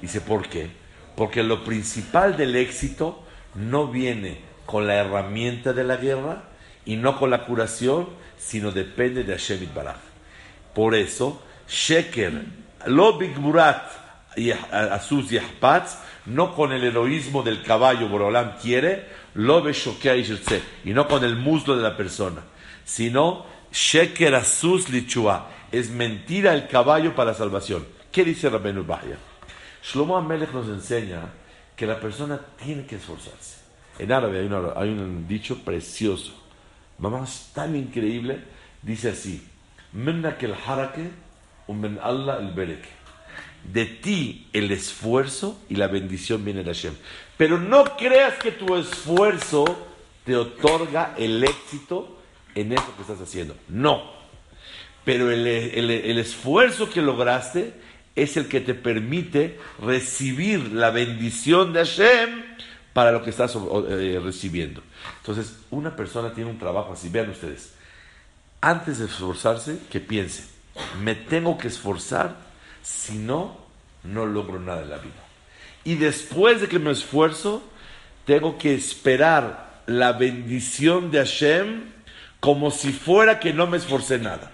Dice, 0.00 0.20
¿por 0.20 0.48
qué? 0.48 0.70
Porque 1.16 1.42
lo 1.42 1.64
principal 1.64 2.36
del 2.36 2.54
éxito 2.54 3.24
no 3.54 3.88
viene 3.88 4.47
con 4.68 4.86
la 4.86 4.96
herramienta 4.96 5.72
de 5.72 5.82
la 5.82 5.96
guerra 5.96 6.42
y 6.84 6.96
no 6.96 7.18
con 7.18 7.30
la 7.30 7.46
curación, 7.46 8.06
sino 8.36 8.70
depende 8.70 9.24
de 9.24 9.32
Hashem 9.32 9.66
Baraj. 9.74 9.96
Por 10.74 10.94
eso, 10.94 11.42
Sheker, 11.66 12.44
lo 12.84 13.16
Bigburat 13.16 13.90
y 14.36 14.50
Asus 14.50 15.30
Yahpatz, 15.30 15.96
no 16.26 16.54
con 16.54 16.72
el 16.72 16.84
heroísmo 16.84 17.42
del 17.42 17.62
caballo 17.62 18.10
Borolam 18.10 18.58
quiere, 18.60 19.06
lo 19.32 19.62
Beshokea 19.62 20.14
y 20.18 20.92
no 20.92 21.08
con 21.08 21.24
el 21.24 21.36
muslo 21.36 21.74
de 21.74 21.82
la 21.82 21.96
persona, 21.96 22.42
sino 22.84 23.46
Sheker 23.72 24.34
Asus 24.34 24.90
Lichua, 24.90 25.48
es 25.72 25.88
mentira 25.88 26.52
el 26.52 26.68
caballo 26.68 27.14
para 27.14 27.30
la 27.30 27.38
salvación. 27.38 27.86
¿Qué 28.12 28.22
dice 28.22 28.50
Rabbeinu 28.50 28.84
Bahya? 28.84 29.16
Shlomo 29.82 30.18
Amelech 30.18 30.52
nos 30.52 30.68
enseña 30.68 31.22
que 31.74 31.86
la 31.86 31.98
persona 31.98 32.38
tiene 32.62 32.84
que 32.84 32.96
esforzarse. 32.96 33.57
En 33.98 34.12
árabe 34.12 34.40
hay, 34.76 34.88
un 34.88 35.26
dicho 35.26 35.58
precioso, 35.64 36.32
mamás 36.98 37.50
tan 37.54 37.74
increíble, 37.74 38.38
dice 38.82 39.10
así: 39.10 39.42
el 39.94 40.54
harake, 40.66 41.10
Allah 42.02 42.38
el 42.40 42.52
bereke. 42.52 42.88
De 43.72 43.84
ti 43.84 44.46
el 44.52 44.70
esfuerzo 44.70 45.60
y 45.68 45.74
la 45.74 45.88
bendición 45.88 46.44
viene 46.44 46.62
de 46.62 46.72
Hashem. 46.72 46.94
Pero 47.36 47.58
no 47.58 47.84
creas 47.96 48.34
que 48.34 48.52
tu 48.52 48.76
esfuerzo 48.76 49.64
te 50.24 50.36
otorga 50.36 51.14
el 51.18 51.42
éxito 51.42 52.20
en 52.54 52.72
eso 52.72 52.94
que 52.96 53.02
estás 53.02 53.20
haciendo. 53.20 53.56
No. 53.68 54.12
Pero 55.04 55.30
el- 55.30 55.46
el 55.46 56.18
esfuerzo 56.18 56.88
que 56.88 57.02
lograste 57.02 57.72
es 58.14 58.36
el 58.36 58.48
que 58.48 58.60
te 58.60 58.74
permite 58.74 59.58
recibir 59.80 60.72
la 60.72 60.90
bendición 60.90 61.72
de 61.72 61.80
Hashem 61.80 62.42
para 62.92 63.12
lo 63.12 63.22
que 63.22 63.30
estás 63.30 63.56
eh, 63.56 64.20
recibiendo. 64.22 64.82
Entonces, 65.18 65.56
una 65.70 65.94
persona 65.94 66.32
tiene 66.32 66.50
un 66.50 66.58
trabajo 66.58 66.92
así. 66.92 67.08
Vean 67.08 67.30
ustedes. 67.30 67.74
Antes 68.60 68.98
de 68.98 69.06
esforzarse, 69.06 69.78
que 69.90 70.00
piense, 70.00 70.44
me 71.02 71.14
tengo 71.14 71.58
que 71.58 71.68
esforzar, 71.68 72.36
si 72.82 73.18
no, 73.18 73.56
no 74.02 74.26
logro 74.26 74.58
nada 74.58 74.82
en 74.82 74.90
la 74.90 74.98
vida. 74.98 75.14
Y 75.84 75.94
después 75.94 76.60
de 76.60 76.68
que 76.68 76.78
me 76.78 76.90
esfuerzo, 76.90 77.62
tengo 78.24 78.58
que 78.58 78.74
esperar 78.74 79.82
la 79.86 80.12
bendición 80.12 81.10
de 81.10 81.18
Hashem 81.18 81.84
como 82.40 82.70
si 82.70 82.92
fuera 82.92 83.40
que 83.40 83.52
no 83.52 83.66
me 83.66 83.78
esforcé 83.78 84.18
nada. 84.18 84.52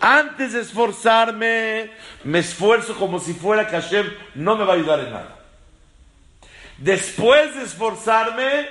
Antes 0.00 0.52
de 0.52 0.60
esforzarme, 0.60 1.90
me 2.24 2.40
esfuerzo 2.40 2.96
como 2.96 3.20
si 3.20 3.32
fuera 3.32 3.66
que 3.68 3.76
Hashem 3.80 4.06
no 4.34 4.56
me 4.56 4.64
va 4.64 4.72
a 4.72 4.76
ayudar 4.76 5.00
en 5.00 5.12
nada. 5.12 5.43
Después 6.78 7.54
de 7.54 7.62
esforzarme, 7.62 8.66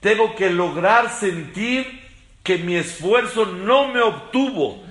tengo 0.00 0.34
que 0.34 0.50
lograr 0.50 1.10
sentir 1.10 2.08
que 2.42 2.58
mi 2.58 2.76
esfuerzo 2.76 3.46
no 3.46 3.88
me 3.88 4.00
obtuvo 4.00 4.82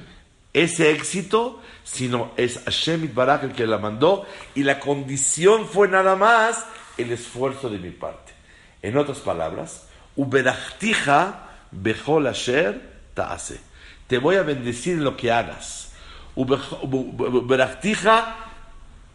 ese 0.54 0.92
éxito, 0.92 1.62
sino 1.84 2.32
es 2.38 2.60
Hashem 2.66 3.14
Barak 3.14 3.44
el 3.44 3.52
que 3.54 3.66
la 3.66 3.78
mandó 3.78 4.26
y 4.56 4.64
la 4.64 4.80
condición 4.80 5.68
fue 5.68 5.88
nada 5.88 6.16
más 6.16 6.66
el 6.98 7.12
esfuerzo 7.12 7.70
de 7.70 7.80
mi 7.80 7.92
parte. 7.92 8.34
En 8.82 8.98
otras 8.98 9.20
palabras, 9.20 9.88
Uberachtija 10.16 11.50
bechol 11.72 12.28
asher 12.28 12.82
taase. 13.14 13.60
Te 14.08 14.18
voy 14.18 14.36
a 14.36 14.44
bendecir 14.44 14.94
en 14.94 15.04
lo 15.04 15.16
que 15.16 15.32
hagas. 15.32 15.92
Uberachtija 16.36 18.36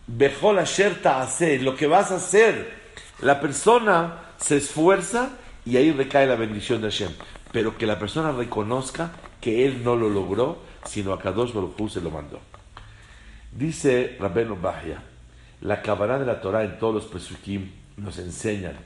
bechol 0.06 0.58
asher 0.58 1.02
taase. 1.02 1.58
Lo 1.58 1.76
que 1.76 1.86
vas 1.86 2.10
a 2.12 2.16
hacer. 2.16 2.81
La 3.22 3.40
persona 3.40 4.18
se 4.36 4.56
esfuerza 4.56 5.30
y 5.64 5.76
ahí 5.76 5.92
recae 5.92 6.26
la 6.26 6.34
bendición 6.34 6.82
de 6.82 6.90
Hashem. 6.90 7.12
Pero 7.52 7.78
que 7.78 7.86
la 7.86 7.98
persona 7.98 8.32
reconozca 8.32 9.12
que 9.40 9.64
él 9.64 9.84
no 9.84 9.94
lo 9.94 10.08
logró, 10.08 10.58
sino 10.84 11.12
a 11.12 11.20
Kadosh 11.20 11.52
Baruj 11.52 11.88
se 11.88 12.00
lo 12.00 12.10
mandó. 12.10 12.40
Dice 13.52 14.16
Rabbeinu 14.18 14.56
Bahya, 14.60 15.02
la 15.60 15.82
Kabbalah 15.82 16.18
de 16.18 16.26
la 16.26 16.40
Torah 16.40 16.64
en 16.64 16.78
todos 16.78 16.94
los 16.94 17.04
Pesukim 17.04 17.70
nos 17.96 18.18
enseñan 18.18 18.76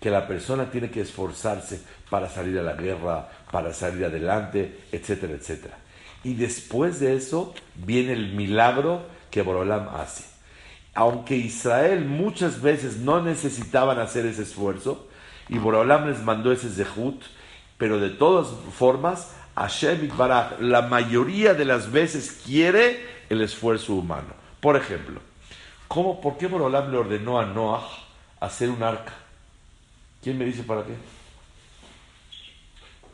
que 0.00 0.10
la 0.10 0.26
persona 0.26 0.70
tiene 0.70 0.90
que 0.90 1.02
esforzarse 1.02 1.82
para 2.08 2.30
salir 2.30 2.58
a 2.58 2.62
la 2.62 2.74
guerra, 2.74 3.28
para 3.50 3.74
salir 3.74 4.06
adelante, 4.06 4.84
etcétera, 4.90 5.34
etcétera. 5.34 5.76
Y 6.24 6.34
después 6.34 7.00
de 7.00 7.14
eso 7.14 7.52
viene 7.74 8.14
el 8.14 8.32
milagro 8.32 9.02
que 9.30 9.42
Borolam 9.42 9.88
hace. 9.88 10.35
Aunque 10.96 11.36
Israel 11.36 12.06
muchas 12.06 12.62
veces 12.62 12.96
no 12.96 13.20
necesitaban 13.20 13.98
hacer 13.98 14.24
ese 14.24 14.42
esfuerzo, 14.42 15.06
y 15.48 15.58
Borolam 15.58 16.08
les 16.08 16.22
mandó 16.22 16.50
ese 16.50 16.70
zehut, 16.70 17.22
pero 17.76 18.00
de 18.00 18.08
todas 18.08 18.48
formas, 18.76 19.36
Hashem 19.54 20.08
Baraj 20.16 20.58
la 20.58 20.82
mayoría 20.82 21.52
de 21.52 21.66
las 21.66 21.92
veces 21.92 22.40
quiere 22.44 23.06
el 23.28 23.42
esfuerzo 23.42 23.92
humano. 23.92 24.28
Por 24.60 24.74
ejemplo, 24.76 25.20
¿cómo, 25.86 26.18
¿por 26.20 26.38
qué 26.38 26.46
Borolam 26.46 26.90
le 26.90 26.96
ordenó 26.96 27.38
a 27.38 27.44
Noah 27.44 27.86
hacer 28.40 28.70
un 28.70 28.82
arca? 28.82 29.12
¿Quién 30.22 30.38
me 30.38 30.46
dice 30.46 30.62
para 30.62 30.82
qué? 30.82 30.94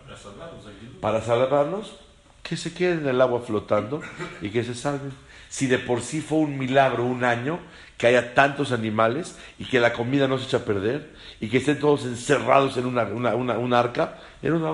Para 0.07 0.17
salvarlos 0.17 0.67
aquí. 0.67 0.99
Para 1.01 1.21
salvarlos, 1.21 1.97
que 2.45 2.57
se 2.57 2.73
queden 2.73 3.01
en 3.01 3.09
el 3.09 3.21
agua 3.21 3.41
flotando 3.41 4.01
y 4.41 4.51
que 4.51 4.63
se 4.63 4.77
salven. 4.77 5.13
Si 5.53 5.67
de 5.67 5.79
por 5.79 6.01
sí 6.01 6.23
fue 6.23 6.39
un 6.39 6.57
milagro 6.57 7.05
un 7.05 7.25
año 7.25 7.59
que 7.99 8.07
haya 8.07 8.33
tantos 8.33 8.73
animales 8.73 9.37
y 9.59 9.67
que 9.67 9.81
la 9.81 9.93
comida 9.93 10.27
no 10.27 10.39
se 10.39 10.47
echa 10.47 10.57
a 10.57 10.65
perder 10.65 11.11
y 11.41 11.51
que 11.51 11.59
estén 11.59 11.79
todos 11.79 12.07
encerrados 12.07 12.79
en 12.79 12.87
una, 12.87 13.03
una, 13.03 13.35
una- 13.35 13.59
un 13.59 13.75
arca, 13.75 14.19
era 14.43 14.55
una, 14.55 14.73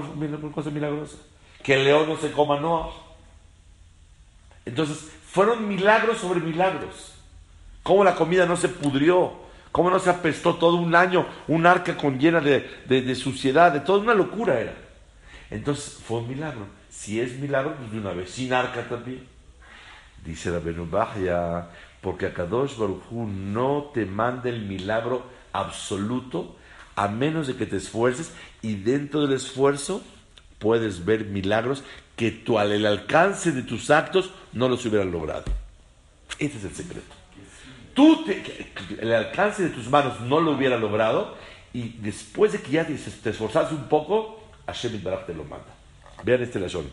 cosa 0.52 0.70
milagrosa. 0.70 1.16
Que 1.64 1.74
el 1.74 1.84
león 1.84 2.08
no 2.08 2.16
se 2.16 2.30
coma 2.30 2.60
Noah. 2.60 2.90
Entonces, 4.66 5.10
fueron 5.26 5.66
milagros 5.66 6.18
sobre 6.18 6.38
milagros. 6.38 7.14
Cómo 7.82 8.04
la 8.04 8.14
comida 8.14 8.46
no 8.46 8.56
se 8.56 8.68
pudrió, 8.68 9.32
cómo 9.72 9.90
no 9.90 9.98
se 9.98 10.10
apestó 10.10 10.54
todo 10.54 10.76
un 10.76 10.94
año, 10.94 11.26
un 11.48 11.66
arca 11.66 11.96
con 11.96 12.20
llena 12.20 12.40
de, 12.40 12.70
de- 12.86 13.02
de 13.02 13.14
suciedad, 13.16 13.72
de 13.72 13.80
toda 13.80 13.98
una 13.98 14.14
locura 14.14 14.60
era. 14.60 14.74
Entonces, 15.50 15.98
fue 16.06 16.18
un 16.20 16.28
milagro. 16.28 16.66
Si 16.88 17.20
es 17.20 17.32
milagro, 17.40 17.74
pues 17.74 17.90
de 17.90 17.98
una 17.98 18.12
vez, 18.12 18.30
sin 18.30 18.52
arca 18.52 18.88
también. 18.88 19.26
Dice 20.24 20.50
la 20.50 20.58
Benubahia, 20.58 21.68
porque 22.00 22.26
Akadosh 22.26 22.76
Baruchú 22.76 23.26
no 23.26 23.90
te 23.94 24.06
manda 24.06 24.48
el 24.48 24.62
milagro 24.62 25.24
absoluto 25.52 26.56
a 26.96 27.08
menos 27.08 27.46
de 27.46 27.56
que 27.56 27.66
te 27.66 27.76
esfuerces 27.76 28.32
y 28.60 28.74
dentro 28.74 29.22
del 29.22 29.36
esfuerzo 29.36 30.02
puedes 30.58 31.04
ver 31.04 31.26
milagros 31.26 31.84
que 32.16 32.32
tú 32.32 32.58
al 32.58 32.72
el 32.72 32.84
alcance 32.86 33.52
de 33.52 33.62
tus 33.62 33.90
actos 33.90 34.30
no 34.52 34.68
los 34.68 34.84
hubieran 34.84 35.12
logrado. 35.12 35.44
Este 36.38 36.58
es 36.58 36.64
el 36.64 36.74
secreto. 36.74 37.14
Tú 37.94 38.24
te, 38.24 38.72
el 39.00 39.12
alcance 39.12 39.62
de 39.62 39.70
tus 39.70 39.88
manos 39.88 40.20
no 40.20 40.40
lo 40.40 40.52
hubiera 40.52 40.76
logrado 40.76 41.36
y 41.72 41.90
después 41.98 42.52
de 42.52 42.60
que 42.60 42.72
ya 42.72 42.86
te, 42.86 42.94
esforzaste 42.94 43.74
un 43.74 43.88
poco, 43.88 44.42
Hashem 44.66 45.02
Baraj 45.02 45.26
te 45.26 45.34
lo 45.34 45.44
manda. 45.44 45.66
Vean 46.24 46.42
este 46.42 46.58
lashon. 46.58 46.86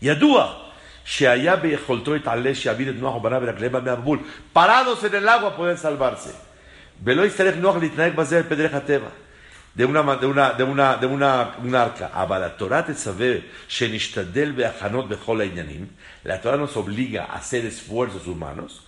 Yadúa 0.00 0.69
Parados 4.52 5.04
en 5.04 5.14
el 5.14 5.28
agua 5.28 5.56
pueden 5.56 5.76
salvarse. 5.76 6.30
De 9.74 9.84
una, 9.84 10.02
de 10.16 10.26
una, 10.26 10.52
de 10.52 10.64
una, 10.64 10.96
de 10.96 11.06
una, 11.06 11.82
arca. 11.82 12.10
La 16.24 16.40
Torah 16.40 16.56
nos 16.56 16.76
obliga 16.76 17.24
a 17.24 17.36
hacer 17.36 17.64
esfuerzos 17.64 18.26
humanos. 18.26 18.82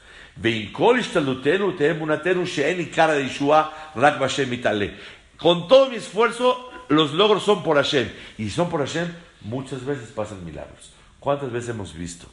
Con 5.39 5.69
todo 5.69 5.89
mi 5.89 5.97
esfuerzo, 5.97 6.71
los 6.89 7.13
logros 7.15 7.43
son 7.43 7.63
por 7.63 7.77
Hashem. 7.77 8.11
Y 8.39 8.51
son 8.51 8.69
por 8.69 8.81
Hashem, 8.81 9.09
muchas 9.43 9.85
veces 9.85 10.11
pasan 10.11 10.45
milagros. 10.45 10.93
¿Cuántas 11.23 11.53
veces 11.53 11.71
hemos 11.71 11.95
visto 11.95 12.27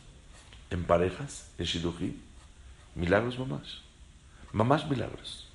en 0.72 0.84
parejas, 0.84 1.51
en 1.60 1.65
Shidduchim, 1.65 2.15
milagros 2.96 3.38
mamás? 3.38 3.81
Mamás 4.51 4.89
milagros. 4.89 5.48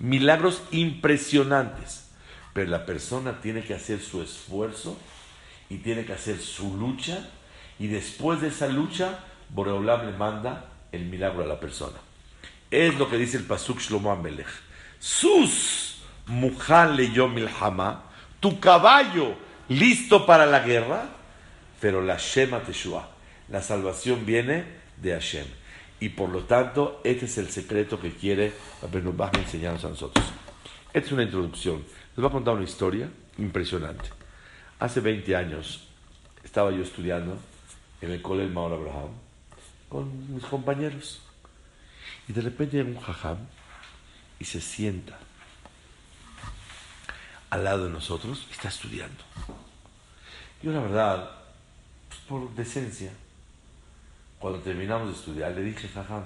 Milagros 0.00 0.60
impresionantes. 0.72 2.08
Pero 2.52 2.68
la 2.68 2.86
persona 2.86 3.40
tiene 3.40 3.62
que 3.62 3.72
hacer 3.72 4.00
su 4.00 4.20
esfuerzo 4.20 4.98
y 5.68 5.76
tiene 5.76 6.04
que 6.04 6.12
hacer 6.12 6.40
su 6.40 6.76
lucha. 6.76 7.30
Y 7.78 7.86
después 7.86 8.40
de 8.40 8.48
esa 8.48 8.66
lucha, 8.66 9.20
Boreolam 9.50 10.06
le 10.06 10.18
manda 10.18 10.72
el 10.90 11.04
milagro 11.04 11.44
a 11.44 11.46
la 11.46 11.60
persona. 11.60 11.98
Es 12.68 12.98
lo 12.98 13.08
que 13.08 13.16
dice 13.16 13.36
el 13.36 13.44
Pasuk 13.44 13.78
Shlomo 13.78 14.10
Amelech. 14.10 14.48
Sus 14.98 15.98
mujan 16.26 16.96
leyó 16.96 17.28
milhama, 17.28 18.06
tu 18.40 18.58
caballo 18.58 19.36
listo 19.68 20.26
para 20.26 20.46
la 20.46 20.58
guerra, 20.58 21.19
pero 21.80 22.02
la 22.02 22.16
Shema 22.18 22.62
Teshua, 22.62 23.08
la 23.48 23.62
salvación 23.62 24.26
viene 24.26 24.64
de 25.00 25.12
Hashem. 25.12 25.46
Y 25.98 26.10
por 26.10 26.30
lo 26.30 26.44
tanto, 26.44 27.00
este 27.04 27.26
es 27.26 27.38
el 27.38 27.48
secreto 27.48 28.00
que 28.00 28.12
quiere 28.12 28.52
Benubach 28.90 29.36
enseñarnos 29.36 29.84
a 29.84 29.88
nosotros. 29.90 30.24
Esta 30.92 31.06
es 31.06 31.12
una 31.12 31.22
introducción. 31.22 31.84
Les 32.10 32.16
voy 32.16 32.26
a 32.26 32.32
contar 32.32 32.54
una 32.54 32.64
historia 32.64 33.08
impresionante. 33.38 34.08
Hace 34.78 35.00
20 35.00 35.36
años 35.36 35.88
estaba 36.42 36.70
yo 36.70 36.82
estudiando 36.82 37.36
en 38.00 38.10
el 38.10 38.22
Colel 38.22 38.50
Maor 38.50 38.72
Abraham 38.72 39.10
con 39.88 40.34
mis 40.34 40.44
compañeros. 40.44 41.20
Y 42.28 42.32
de 42.32 42.40
repente 42.40 42.78
llega 42.78 42.88
un 42.88 43.00
jajam 43.00 43.38
y 44.38 44.44
se 44.44 44.60
sienta 44.60 45.18
al 47.50 47.64
lado 47.64 47.84
de 47.84 47.90
nosotros 47.90 48.46
y 48.48 48.52
está 48.52 48.68
estudiando. 48.68 49.22
Yo 50.62 50.72
la 50.72 50.80
verdad, 50.80 51.39
por 52.30 52.54
decencia, 52.54 53.10
cuando 54.38 54.60
terminamos 54.60 55.08
de 55.08 55.14
estudiar, 55.14 55.50
le 55.50 55.64
dije, 55.64 55.88
jajam, 55.88 56.22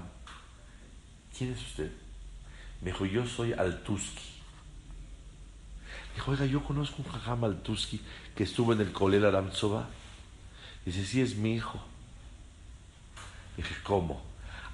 ¿quién 1.36 1.52
es 1.52 1.62
usted? 1.62 1.90
Me 2.82 2.90
dijo, 2.90 3.06
yo 3.06 3.26
soy 3.26 3.54
Altuski. 3.54 4.34
Dijo, 6.14 6.32
oiga, 6.32 6.44
yo 6.44 6.62
conozco 6.62 6.96
un 6.98 7.10
jajam 7.10 7.44
Altuski 7.44 8.02
que 8.36 8.44
estuvo 8.44 8.74
en 8.74 8.82
el 8.82 8.92
Colel 8.92 9.24
Aramzova. 9.24 9.88
Dice, 10.84 11.06
sí, 11.06 11.22
es 11.22 11.36
mi 11.36 11.54
hijo. 11.54 11.82
Dije, 13.56 13.74
¿cómo? 13.82 14.20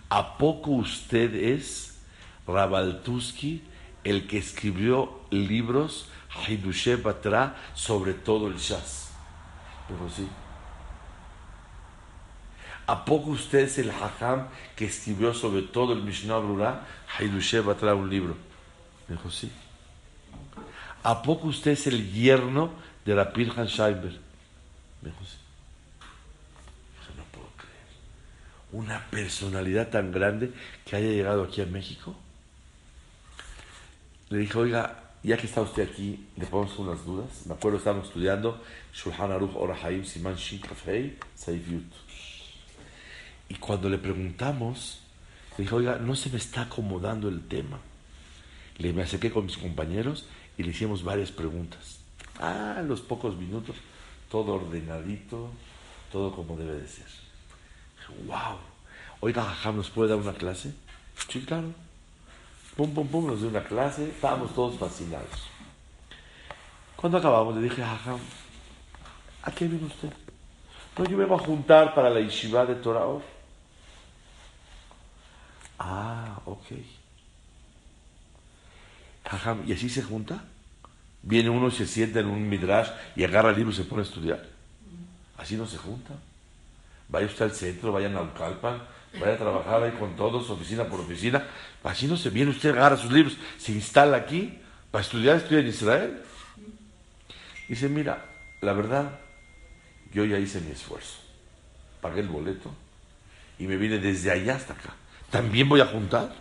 ¿A 0.08 0.36
poco 0.36 0.72
usted 0.72 1.32
es 1.32 2.00
Rabaltuski, 2.48 3.62
el 4.02 4.26
que 4.26 4.38
escribió 4.38 5.20
libros, 5.30 6.08
Hidushe 6.48 6.96
Batra, 6.96 7.56
sobre 7.74 8.14
todo 8.14 8.48
el 8.48 8.56
Shas? 8.56 9.12
Dijo, 9.88 10.10
sí. 10.10 10.26
¿A 12.90 13.04
poco 13.04 13.30
usted 13.30 13.60
es 13.60 13.78
el 13.78 13.88
Hajam 13.88 14.48
que 14.74 14.86
escribió 14.86 15.32
sobre 15.32 15.62
todo 15.62 15.92
el 15.92 16.02
Mishnah 16.02 16.38
Brura, 16.38 16.88
Hidushe 17.20 17.60
Batra, 17.60 17.94
un 17.94 18.10
libro? 18.10 18.34
Dijo, 19.06 19.30
sí. 19.30 19.48
¿A 21.04 21.22
poco 21.22 21.46
usted 21.46 21.70
es 21.70 21.86
el 21.86 22.12
yerno 22.12 22.72
de 23.04 23.14
Rapir 23.14 23.52
Han 23.56 23.68
Scheiber? 23.68 24.18
Me 25.02 25.10
dijo, 25.10 25.24
sí. 25.24 25.36
Dije, 26.98 27.12
no 27.16 27.22
puedo 27.30 27.46
creer. 27.56 27.86
Una 28.72 29.06
personalidad 29.08 29.88
tan 29.90 30.10
grande 30.10 30.52
que 30.84 30.96
haya 30.96 31.10
llegado 31.10 31.44
aquí 31.44 31.62
a 31.62 31.66
México. 31.66 32.16
Le 34.30 34.38
dije, 34.38 34.58
oiga, 34.58 35.12
ya 35.22 35.36
que 35.36 35.46
está 35.46 35.60
usted 35.60 35.88
aquí, 35.88 36.26
le 36.36 36.44
ponemos 36.44 36.76
unas 36.80 37.06
dudas. 37.06 37.46
Me 37.46 37.54
acuerdo, 37.54 37.78
estábamos 37.78 38.08
estudiando 38.08 38.60
Shulchan 38.92 39.30
Aruch 39.30 39.54
Orahaim 39.54 40.04
Siman 40.04 40.34
Shin 40.34 40.60
Kafei 40.60 41.16
Saif. 41.36 41.68
Y 43.50 43.56
cuando 43.56 43.88
le 43.88 43.98
preguntamos, 43.98 45.00
le 45.58 45.64
dije, 45.64 45.74
oiga, 45.74 45.98
no 45.98 46.14
se 46.14 46.30
me 46.30 46.38
está 46.38 46.62
acomodando 46.62 47.28
el 47.28 47.46
tema. 47.48 47.80
Le 48.78 48.92
me 48.92 49.02
acerqué 49.02 49.30
con 49.30 49.44
mis 49.44 49.58
compañeros 49.58 50.26
y 50.56 50.62
le 50.62 50.70
hicimos 50.70 51.02
varias 51.02 51.32
preguntas. 51.32 51.98
Ah, 52.38 52.76
en 52.78 52.88
los 52.88 53.00
pocos 53.00 53.36
minutos, 53.36 53.74
todo 54.30 54.54
ordenadito, 54.54 55.50
todo 56.12 56.32
como 56.32 56.56
debe 56.56 56.80
de 56.80 56.86
ser. 56.88 57.06
Dije, 57.98 58.22
wow. 58.26 58.58
Oiga, 59.18 59.42
Jajam, 59.42 59.76
¿nos 59.76 59.90
puede 59.90 60.10
dar 60.10 60.18
una 60.18 60.32
clase? 60.32 60.72
Sí, 61.28 61.40
claro. 61.42 61.74
Pum, 62.76 62.94
pum, 62.94 63.08
pum, 63.08 63.26
nos 63.26 63.40
dio 63.40 63.48
una 63.48 63.64
clase. 63.64 64.08
Estábamos 64.08 64.54
todos 64.54 64.78
fascinados. 64.78 65.48
Cuando 66.94 67.18
acabamos, 67.18 67.56
le 67.56 67.62
dije, 67.62 67.82
Jajam, 67.82 68.20
¿a 69.42 69.50
qué 69.50 69.66
viene 69.66 69.86
usted? 69.86 70.12
No, 70.96 71.04
yo 71.04 71.16
me 71.16 71.24
voy 71.24 71.38
a 71.38 71.42
juntar 71.42 71.94
para 71.94 72.10
la 72.10 72.20
yeshiva 72.20 72.64
de 72.64 72.76
Toraor. 72.76 73.39
Ah, 75.80 76.40
ok. 76.44 76.66
¿y 79.66 79.72
así 79.72 79.88
se 79.88 80.02
junta? 80.02 80.44
Viene 81.22 81.48
uno 81.48 81.68
y 81.68 81.70
se 81.70 81.86
sienta 81.86 82.20
en 82.20 82.26
un 82.26 82.48
midrash 82.48 82.90
y 83.16 83.24
agarra 83.24 83.50
el 83.50 83.56
libro 83.56 83.72
y 83.72 83.76
se 83.76 83.84
pone 83.84 84.02
a 84.02 84.04
estudiar. 84.04 84.46
Así 85.38 85.56
no 85.56 85.66
se 85.66 85.78
junta. 85.78 86.14
Vaya 87.08 87.26
usted 87.26 87.46
al 87.46 87.52
centro, 87.52 87.92
vaya 87.92 88.08
a 88.08 88.10
Naucalpan, 88.10 88.82
vaya 89.18 89.34
a 89.34 89.38
trabajar 89.38 89.82
ahí 89.82 89.92
con 89.92 90.16
todos, 90.16 90.50
oficina 90.50 90.84
por 90.84 91.00
oficina. 91.00 91.46
Así 91.82 92.06
no 92.06 92.16
se 92.16 92.28
viene 92.28 92.50
usted, 92.50 92.70
agarra 92.70 92.96
sus 92.98 93.10
libros, 93.10 93.36
se 93.58 93.72
instala 93.72 94.18
aquí 94.18 94.58
para 94.90 95.02
estudiar, 95.02 95.36
estudia 95.36 95.60
en 95.60 95.68
Israel. 95.68 96.22
Dice, 97.68 97.88
mira, 97.88 98.26
la 98.60 98.74
verdad, 98.74 99.18
yo 100.12 100.24
ya 100.26 100.38
hice 100.38 100.60
mi 100.60 100.72
esfuerzo. 100.72 101.20
Pagué 102.02 102.20
el 102.20 102.28
boleto 102.28 102.70
y 103.58 103.66
me 103.66 103.76
vine 103.76 103.98
desde 103.98 104.30
allá 104.30 104.56
hasta 104.56 104.74
acá. 104.74 104.94
¿También 105.30 105.68
voy 105.68 105.80
a 105.80 105.86
juntar? 105.86 106.34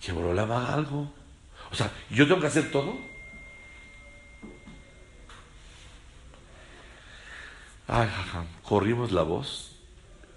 Que 0.00 0.12
Borolam 0.12 0.50
haga 0.50 0.74
algo. 0.74 1.12
O 1.70 1.74
sea, 1.74 1.90
¿yo 2.10 2.26
tengo 2.26 2.40
que 2.40 2.46
hacer 2.46 2.70
todo? 2.70 2.96
Ay, 7.88 8.08
jajam. 8.08 8.46
Corrimos 8.62 9.12
la 9.12 9.22
voz 9.22 9.72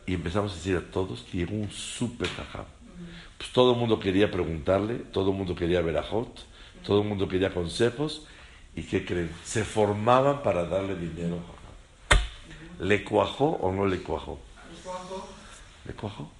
y 0.06 0.14
empezamos 0.14 0.52
a 0.52 0.56
decir 0.56 0.76
a 0.76 0.92
todos 0.92 1.22
que 1.22 1.38
llegó 1.38 1.56
un 1.56 1.72
súper 1.72 2.28
jajam. 2.28 2.66
Pues 3.38 3.52
todo 3.52 3.74
el 3.74 3.78
mundo 3.80 4.00
quería 4.00 4.30
preguntarle, 4.30 4.96
todo 4.96 5.32
el 5.32 5.38
mundo 5.38 5.56
quería 5.56 5.82
ver 5.82 5.98
a 5.98 6.04
Jot, 6.04 6.46
todo 6.86 7.02
el 7.02 7.08
mundo 7.08 7.30
quería 7.30 7.54
consejos. 7.54 8.28
¿Y 8.76 8.84
qué 8.84 9.06
creen? 9.06 9.32
Se 9.44 9.64
formaban 9.64 10.44
para 10.44 10.66
darle 10.66 10.96
dinero. 10.96 11.40
¿Le 12.80 13.04
cuajó 13.04 13.52
o 13.62 13.72
no 13.72 13.86
le 13.86 14.02
cuajó? 14.02 14.40
¿Le 15.86 15.94
cuajó? 15.94 16.32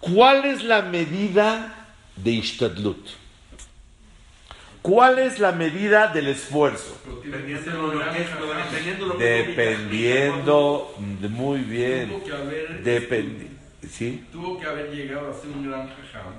¿Cuál 0.00 0.44
es 0.46 0.64
la 0.64 0.82
medida 0.82 1.74
de 2.16 2.30
Ishtadlut? 2.32 3.06
¿Cuál 4.82 5.18
es 5.18 5.38
la 5.38 5.52
medida 5.52 6.08
del 6.08 6.28
esfuerzo? 6.28 6.96
Dependiendo 7.22 7.90
de 7.90 7.94
lo 7.96 8.10
que 8.12 8.18
dependiendo 8.18 9.04
de 9.04 9.12
lo 9.12 9.18
que 9.18 9.24
Dependiendo, 9.24 10.94
de- 11.20 11.28
muy 11.28 11.58
bien, 11.60 12.08
Tuvo 12.08 12.24
que 12.24 12.32
haber, 12.32 12.82
dependi 12.82 13.48
¿sí? 13.90 14.24
tuvo 14.32 14.58
que 14.58 14.66
haber 14.66 14.90
llegado 14.90 15.30
a 15.30 15.34
ser 15.34 15.50
un 15.50 15.68
gran 15.68 15.86
jajam 15.88 16.32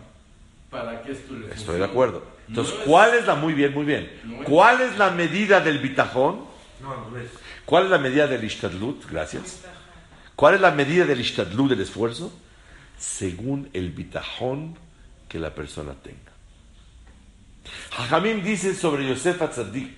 para 0.72 1.04
que 1.04 1.12
esto 1.12 1.34
le 1.36 1.54
Estoy 1.54 1.78
de 1.78 1.86
acuerdo. 1.86 2.24
Entonces, 2.48 2.74
No 2.74 2.80
es- 2.82 2.88
¿cuál 2.88 3.14
es 3.14 3.28
la, 3.28 3.36
muy 3.36 3.54
bien, 3.54 3.74
muy 3.76 3.86
bien, 3.86 4.12
No 4.24 4.42
es- 4.42 4.48
cuál 4.48 4.82
es 4.82 4.98
la 4.98 5.12
medida 5.12 5.60
del 5.62 5.78
bitajón? 5.78 6.46
No, 6.82 7.10
no 7.12 7.18
es. 7.20 7.30
¿Cuál 7.66 7.84
es 7.86 7.90
la 7.92 8.00
medida 8.00 8.26
del 8.26 8.44
ishtadlut? 8.44 9.06
Gracias. 9.10 9.62
¿Cuál 10.36 10.56
es 10.56 10.62
la 10.62 10.72
medida 10.72 11.06
del 11.06 11.22
ishtadlut, 11.22 11.70
del 11.70 11.82
esfuerzo? 11.82 12.34
Según 13.02 13.68
el 13.74 13.90
bitajón 13.90 14.78
que 15.28 15.40
la 15.40 15.56
persona 15.56 15.96
tenga. 15.96 16.32
Jajamim 17.92 18.44
dice 18.44 18.76
sobre 18.76 19.08
Yosef 19.08 19.42
Atzadik 19.42 19.98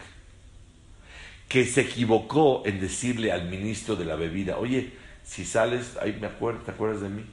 que 1.49 1.65
se 1.65 1.81
equivocó 1.81 2.63
en 2.65 2.79
decirle 2.79 3.31
al 3.31 3.49
ministro 3.49 3.97
de 3.97 4.05
la 4.05 4.15
bebida, 4.15 4.57
oye, 4.57 4.93
si 5.23 5.43
sales, 5.43 5.97
ahí 6.01 6.17
me 6.19 6.27
acuerdo, 6.27 6.61
¿te 6.61 6.71
acuerdas 6.71 7.01
de 7.01 7.09
mí? 7.09 7.25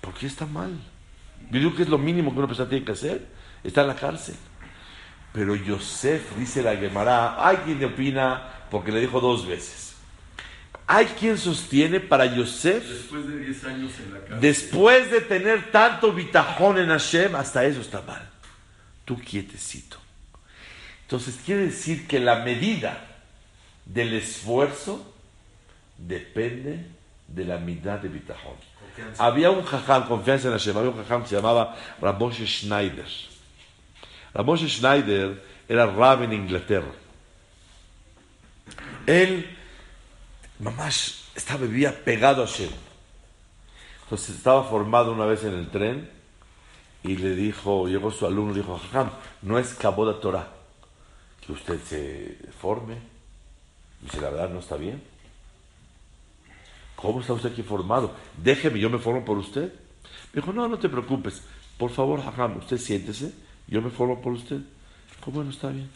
¿Por 0.00 0.14
qué 0.14 0.26
está 0.26 0.46
mal? 0.46 0.78
Yo 1.50 1.58
digo 1.58 1.74
que 1.74 1.82
es 1.82 1.88
lo 1.88 1.98
mínimo 1.98 2.32
que 2.32 2.38
una 2.38 2.46
persona 2.46 2.68
tiene 2.68 2.84
que 2.84 2.92
hacer, 2.92 3.26
está 3.64 3.82
en 3.82 3.88
la 3.88 3.96
cárcel. 3.96 4.36
Pero 5.32 5.54
Yosef, 5.56 6.36
dice 6.38 6.62
la 6.62 6.76
Gemara, 6.76 7.46
hay 7.46 7.56
quien 7.58 7.84
opina 7.84 8.66
porque 8.70 8.92
le 8.92 9.00
dijo 9.00 9.20
dos 9.20 9.46
veces. 9.46 9.89
Hay 10.92 11.06
quien 11.06 11.38
sostiene 11.38 12.00
para 12.00 12.26
Yosef, 12.26 12.84
Después 12.84 13.28
de 13.28 13.38
10 13.38 13.64
años 13.64 13.92
en 14.00 14.12
la 14.12 14.18
cárcel. 14.18 14.40
después 14.40 15.10
de 15.12 15.20
tener 15.20 15.70
tanto 15.70 16.12
bitajón 16.12 16.78
en 16.78 16.88
Hashem, 16.88 17.36
hasta 17.36 17.64
eso 17.64 17.80
está 17.80 18.02
mal. 18.02 18.28
Tú 19.04 19.16
quietecito. 19.16 19.98
Entonces 21.02 21.38
quiere 21.46 21.66
decir 21.66 22.08
que 22.08 22.18
la 22.18 22.40
medida 22.40 23.06
del 23.84 24.14
esfuerzo 24.14 25.14
depende 25.96 26.84
de 27.28 27.44
la 27.44 27.58
mitad 27.58 28.00
de 28.00 28.08
bitajón. 28.08 28.56
Había 29.18 29.50
un 29.52 29.62
jajam, 29.64 30.08
confianza 30.08 30.48
en 30.48 30.54
Hashem, 30.54 30.76
había 30.76 30.90
un 30.90 30.96
jajam 30.96 31.22
que 31.22 31.28
se 31.28 31.36
llamaba 31.36 31.76
Ramoshe 32.00 32.44
Schneider. 32.46 33.06
Ramoshe 34.34 34.68
Schneider 34.68 35.40
era 35.68 35.86
rab 35.86 36.24
en 36.24 36.32
Inglaterra. 36.32 36.90
Él, 39.06 39.56
mamás, 40.60 41.24
estaba, 41.34 41.60
vivía 41.66 42.04
pegado 42.04 42.42
a 42.42 42.46
Hashem. 42.46 42.70
Entonces 44.04 44.36
estaba 44.36 44.64
formado 44.64 45.12
una 45.12 45.24
vez 45.24 45.44
en 45.44 45.54
el 45.54 45.70
tren 45.70 46.10
y 47.02 47.16
le 47.16 47.34
dijo, 47.34 47.88
llegó 47.88 48.10
su 48.10 48.26
alumno 48.26 48.52
y 48.52 48.56
dijo, 48.56 48.78
jajam, 48.78 49.10
no 49.42 49.58
es 49.58 49.74
Kaboda 49.74 50.20
Torah 50.20 50.48
que 51.46 51.52
usted 51.52 51.80
se 51.82 52.38
forme. 52.60 52.96
Y 54.02 54.06
dice, 54.06 54.20
la 54.20 54.30
verdad 54.30 54.50
no 54.50 54.60
está 54.60 54.76
bien. 54.76 55.02
¿Cómo 56.96 57.20
está 57.20 57.32
usted 57.32 57.52
aquí 57.52 57.62
formado? 57.62 58.14
Déjeme, 58.36 58.78
yo 58.78 58.90
me 58.90 58.98
formo 58.98 59.24
por 59.24 59.38
usted. 59.38 59.72
Me 60.32 60.40
dijo, 60.40 60.52
no, 60.52 60.68
no 60.68 60.78
te 60.78 60.88
preocupes. 60.88 61.42
Por 61.78 61.90
favor, 61.90 62.22
Jajam, 62.22 62.58
usted 62.58 62.76
siéntese, 62.76 63.32
yo 63.66 63.80
me 63.80 63.90
formo 63.90 64.20
por 64.20 64.32
usted. 64.32 64.58
Dijo, 65.16 65.30
bueno, 65.30 65.50
está 65.50 65.68
bien. 65.68 65.88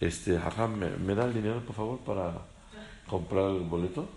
Este, 0.00 0.38
Jajam, 0.38 0.76
¿me, 0.76 0.90
me 0.90 1.14
da 1.14 1.26
el 1.26 1.34
dinero, 1.34 1.60
por 1.60 1.76
favor, 1.76 1.98
para 2.00 2.55
comprar 3.08 3.50
el 3.50 3.60
boleto? 3.60 4.08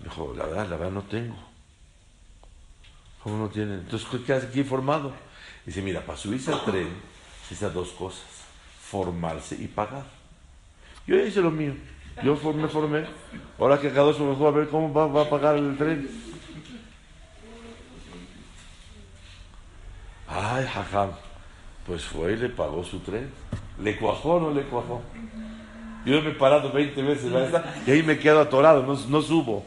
Dijo, 0.00 0.32
la 0.36 0.46
verdad, 0.46 0.68
la 0.68 0.76
verdad 0.76 0.92
no 0.92 1.02
tengo. 1.02 1.36
¿Cómo 3.22 3.36
no 3.38 3.48
tiene? 3.48 3.74
Entonces, 3.74 4.08
¿qué 4.24 4.32
hace 4.32 4.46
aquí 4.46 4.62
formado? 4.62 5.12
Dice, 5.66 5.82
mira, 5.82 6.00
para 6.04 6.16
subirse 6.18 6.52
al 6.52 6.64
tren, 6.64 6.88
se 7.48 7.54
dos 7.70 7.90
cosas. 7.90 8.24
Formarse 8.80 9.54
y 9.56 9.66
pagar. 9.66 10.04
Yo 11.06 11.16
ya 11.16 11.24
hice 11.24 11.40
lo 11.40 11.50
mío. 11.50 11.74
Yo 12.22 12.36
for- 12.36 12.54
me 12.54 12.68
formé. 12.68 13.06
Ahora 13.58 13.78
que 13.80 13.88
cada 13.90 14.02
dos 14.12 14.18
me 14.20 14.46
a 14.46 14.50
ver 14.50 14.68
cómo 14.68 14.92
va, 14.92 15.06
va 15.06 15.22
a 15.22 15.30
pagar 15.30 15.56
el 15.56 15.76
tren. 15.76 16.08
Ay, 20.26 20.66
jajam. 20.66 21.10
Pues 21.86 22.04
fue 22.04 22.32
y 22.34 22.36
le 22.36 22.48
pagó 22.50 22.84
su 22.84 23.00
tren. 23.00 23.30
¿Le 23.82 23.96
cuajó 23.96 24.34
o 24.34 24.40
no 24.40 24.50
le 24.52 24.62
cuajó? 24.64 25.02
Yo 26.08 26.22
me 26.22 26.30
he 26.30 26.34
parado 26.34 26.72
20 26.72 27.02
veces 27.02 27.30
¿verdad? 27.30 27.74
y 27.86 27.90
ahí 27.90 28.02
me 28.02 28.18
quedo 28.18 28.40
atorado, 28.40 28.82
no, 28.82 28.98
no 29.08 29.22
subo. 29.22 29.64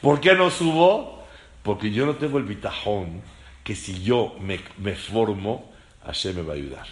¿Por 0.00 0.20
qué 0.20 0.34
no 0.34 0.50
subo? 0.50 1.24
Porque 1.62 1.90
yo 1.90 2.06
no 2.06 2.14
tengo 2.14 2.38
el 2.38 2.44
bitajón 2.44 3.20
que 3.64 3.74
si 3.74 4.02
yo 4.02 4.34
me, 4.40 4.60
me 4.78 4.94
formo, 4.94 5.70
Hashem 6.06 6.36
me 6.36 6.42
va 6.42 6.52
a 6.54 6.56
ayudar. 6.56 6.86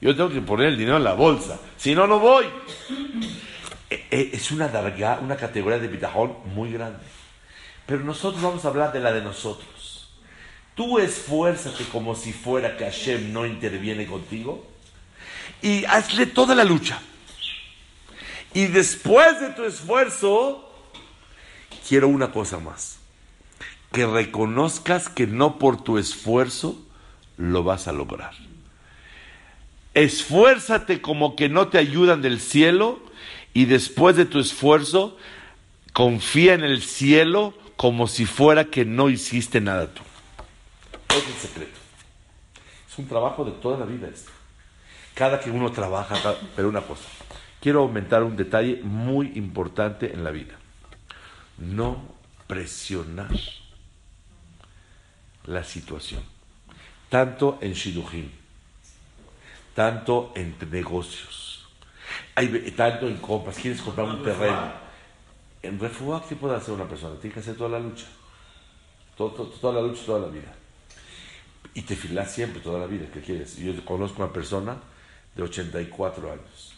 Yo 0.00 0.14
tengo 0.14 0.30
que 0.30 0.40
poner 0.40 0.68
el 0.68 0.78
dinero 0.78 0.96
en 0.98 1.04
la 1.04 1.14
bolsa, 1.14 1.58
si 1.76 1.94
no, 1.94 2.06
no 2.06 2.18
voy. 2.20 2.46
E- 3.90 4.06
e- 4.10 4.30
Es 4.32 4.50
una, 4.50 4.68
darga, 4.68 5.18
una 5.20 5.36
categoría 5.36 5.78
de 5.78 5.88
bitajón 5.88 6.34
muy 6.54 6.72
grande. 6.72 7.00
Pero 7.86 8.04
nosotros 8.04 8.42
vamos 8.42 8.64
a 8.64 8.68
hablar 8.68 8.92
de 8.92 9.00
la 9.00 9.12
de 9.12 9.22
nosotros. 9.22 10.10
Tú 10.74 10.98
esfuérzate 10.98 11.84
como 11.84 12.14
si 12.14 12.32
fuera 12.32 12.76
que 12.76 12.84
Hashem 12.84 13.32
no 13.32 13.46
interviene 13.46 14.06
contigo 14.06 14.66
y 15.62 15.84
hazle 15.86 16.26
toda 16.26 16.54
la 16.54 16.64
lucha. 16.64 17.00
Y 18.54 18.66
después 18.66 19.40
de 19.40 19.50
tu 19.50 19.64
esfuerzo, 19.64 20.70
quiero 21.88 22.08
una 22.08 22.32
cosa 22.32 22.58
más. 22.58 22.98
Que 23.92 24.06
reconozcas 24.06 25.08
que 25.08 25.26
no 25.26 25.58
por 25.58 25.82
tu 25.82 25.98
esfuerzo 25.98 26.80
lo 27.36 27.62
vas 27.62 27.88
a 27.88 27.92
lograr. 27.92 28.34
Esfuérzate 29.94 31.00
como 31.00 31.36
que 31.36 31.48
no 31.48 31.68
te 31.68 31.78
ayudan 31.78 32.20
del 32.20 32.40
cielo 32.40 33.00
y 33.54 33.64
después 33.64 34.16
de 34.16 34.26
tu 34.26 34.38
esfuerzo, 34.38 35.16
confía 35.94 36.52
en 36.52 36.62
el 36.62 36.82
cielo 36.82 37.54
como 37.76 38.06
si 38.06 38.26
fuera 38.26 38.66
que 38.66 38.84
no 38.84 39.08
hiciste 39.08 39.62
nada 39.62 39.86
tú. 39.94 40.02
Es 41.08 41.26
el 41.26 41.34
secreto. 41.34 41.78
Es 42.86 42.98
un 42.98 43.08
trabajo 43.08 43.46
de 43.46 43.52
toda 43.52 43.78
la 43.78 43.86
vida 43.86 44.08
esto. 44.08 44.30
Cada 45.14 45.40
que 45.40 45.50
uno 45.50 45.72
trabaja, 45.72 46.36
pero 46.54 46.68
una 46.68 46.82
cosa. 46.82 47.04
Quiero 47.66 47.80
aumentar 47.80 48.22
un 48.22 48.36
detalle 48.36 48.80
muy 48.84 49.32
importante 49.34 50.12
en 50.12 50.22
la 50.22 50.30
vida. 50.30 50.54
No 51.58 52.00
presionar 52.46 53.32
la 55.46 55.64
situación. 55.64 56.22
Tanto 57.08 57.58
en 57.60 57.72
Shidujim, 57.72 58.30
tanto 59.74 60.30
en 60.36 60.54
negocios, 60.70 61.66
hay, 62.36 62.46
tanto 62.76 63.08
en 63.08 63.16
compras. 63.16 63.56
¿Quieres 63.56 63.82
comprar 63.82 64.10
un 64.10 64.22
terreno? 64.22 64.70
En 65.60 65.80
refugio, 65.80 66.22
¿qué 66.28 66.36
puede 66.36 66.54
hacer 66.54 66.72
una 66.72 66.86
persona? 66.86 67.18
Tiene 67.18 67.34
que 67.34 67.40
hacer 67.40 67.56
toda 67.56 67.70
la 67.70 67.80
lucha. 67.80 68.06
Todo- 69.16 69.32
todo- 69.32 69.48
toda 69.48 69.82
la 69.82 69.88
lucha, 69.88 70.06
toda 70.06 70.20
la 70.20 70.28
vida. 70.28 70.54
Y 71.74 71.82
te 71.82 71.96
filas 71.96 72.32
siempre, 72.32 72.60
toda 72.60 72.78
la 72.78 72.86
vida. 72.86 73.06
¿Qué 73.12 73.20
quieres? 73.20 73.56
Yo 73.56 73.72
conozco 73.84 74.22
una 74.22 74.32
persona 74.32 74.76
de 75.34 75.42
84 75.42 76.30
años. 76.30 76.75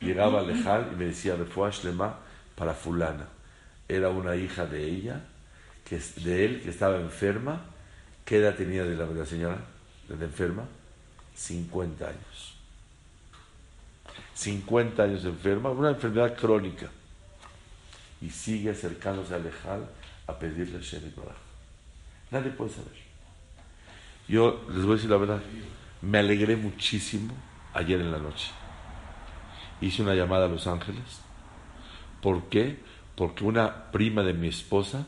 Llegaba 0.00 0.42
Lejal 0.42 0.90
y 0.92 0.96
me 0.96 1.04
decía, 1.06 1.36
Refuash 1.36 1.84
Lema 1.84 2.16
para 2.54 2.74
fulana. 2.74 3.26
Era 3.88 4.08
una 4.08 4.36
hija 4.36 4.66
de 4.66 4.84
ella, 4.84 5.20
que 5.84 5.98
de 5.98 6.44
él, 6.44 6.62
que 6.62 6.70
estaba 6.70 6.96
enferma. 6.96 7.60
¿Qué 8.24 8.38
edad 8.38 8.54
tenía 8.54 8.84
de 8.84 8.96
la, 8.96 9.06
de 9.06 9.14
la 9.14 9.26
señora? 9.26 9.58
¿De 10.08 10.24
enferma? 10.24 10.64
50 11.34 12.06
años. 12.06 12.54
50 14.34 15.02
años 15.02 15.24
enferma, 15.24 15.70
una 15.70 15.90
enfermedad 15.90 16.36
crónica. 16.36 16.88
Y 18.22 18.30
sigue 18.30 18.70
acercándose 18.70 19.34
a 19.34 19.38
Lejal 19.38 19.86
a 20.26 20.38
pedirle 20.38 20.78
a 20.78 20.80
Shem. 20.80 21.02
Nadie 22.30 22.50
puede 22.50 22.70
saber. 22.70 23.10
Yo 24.28 24.64
les 24.68 24.82
voy 24.82 24.92
a 24.92 24.94
decir 24.94 25.10
la 25.10 25.16
verdad, 25.16 25.42
me 26.02 26.18
alegré 26.18 26.56
muchísimo 26.56 27.34
ayer 27.74 28.00
en 28.00 28.12
la 28.12 28.18
noche. 28.18 28.52
Hice 29.80 30.02
una 30.02 30.14
llamada 30.14 30.46
a 30.46 30.48
Los 30.48 30.66
Ángeles. 30.66 31.20
¿Por 32.20 32.48
qué? 32.48 32.78
Porque 33.14 33.44
una 33.44 33.90
prima 33.92 34.22
de 34.22 34.34
mi 34.34 34.48
esposa 34.48 35.06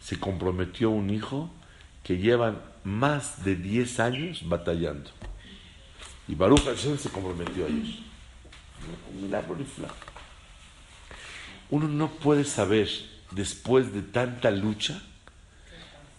se 0.00 0.18
comprometió 0.18 0.88
a 0.88 0.92
un 0.92 1.10
hijo 1.10 1.50
que 2.02 2.18
llevan 2.18 2.60
más 2.84 3.44
de 3.44 3.56
10 3.56 4.00
años 4.00 4.48
batallando. 4.48 5.10
Y 6.28 6.34
Baruch 6.34 6.64
Hashem 6.64 6.96
se 6.96 7.10
comprometió 7.10 7.64
a 7.64 7.68
ellos. 7.68 7.98
Un. 9.20 9.30
Uno 11.70 11.88
no 11.88 12.08
puede 12.08 12.44
saber, 12.44 12.88
después 13.30 13.92
de 13.92 14.02
tanta 14.02 14.50
lucha, 14.50 15.02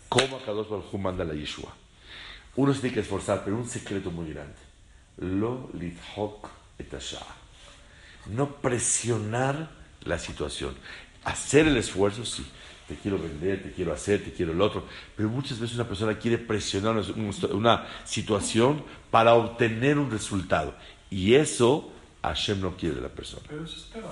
cómo 0.09 0.39
Kadosh 0.39 0.69
Baruj 0.69 0.93
manda 0.95 1.23
la 1.23 1.33
Yeshua. 1.33 1.73
Uno 2.55 2.73
se 2.73 2.81
tiene 2.81 2.95
que 2.95 2.99
esforzar, 3.01 3.43
pero 3.43 3.57
un 3.57 3.67
secreto 3.67 4.11
muy 4.11 4.31
grande. 4.31 4.59
Lo 5.17 5.69
lithok 5.73 6.49
et 6.77 6.91
hashah. 6.91 7.40
No 8.27 8.55
presionar 8.55 9.69
la 10.03 10.19
situación. 10.19 10.75
Hacer 11.23 11.67
el 11.67 11.77
esfuerzo, 11.77 12.25
sí. 12.25 12.45
Te 12.87 12.95
quiero 12.95 13.17
vender, 13.17 13.63
te 13.63 13.71
quiero 13.71 13.93
hacer, 13.93 14.23
te 14.23 14.33
quiero 14.33 14.51
el 14.51 14.61
otro. 14.61 14.85
Pero 15.15 15.29
muchas 15.29 15.59
veces 15.59 15.75
una 15.75 15.87
persona 15.87 16.17
quiere 16.17 16.37
presionar 16.37 17.01
una, 17.51 17.87
situación 18.03 18.83
para 19.09 19.33
obtener 19.33 19.97
un 19.97 20.11
resultado. 20.11 20.75
Y 21.09 21.35
eso 21.35 21.91
Hashem 22.21 22.59
no 22.59 22.75
quiere 22.75 22.95
de 22.95 23.01
la 23.01 23.09
persona. 23.09 23.43
Pero 23.47 23.63
eso 23.63 23.77
es 23.77 23.85
teba, 23.91 24.11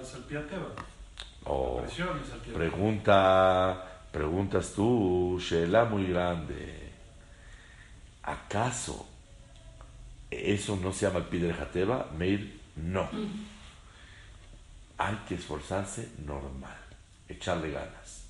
es 0.00 0.14
el 0.14 0.22
pie 0.22 0.38
a 0.38 0.46
teba. 0.46 0.66
Oh, 1.44 1.82
Presión 1.82 2.08
es 2.24 2.32
el 2.32 2.38
pie 2.38 2.52
a 2.52 2.54
teba. 2.54 2.58
pregunta, 2.58 4.00
preguntas 4.12 4.72
tú, 4.74 5.40
Sheila 5.40 5.84
muy 5.86 6.06
grande. 6.06 6.92
¿Acaso 8.22 9.06
eso 10.30 10.76
no 10.76 10.92
se 10.92 11.06
llama 11.06 11.18
el 11.18 11.24
pide 11.26 11.48
de 11.48 11.54
Jateba? 11.54 12.10
Meir, 12.16 12.60
no. 12.76 13.08
Hay 14.98 15.16
que 15.28 15.34
esforzarse 15.34 16.10
normal, 16.24 16.76
echarle 17.28 17.70
ganas. 17.70 18.24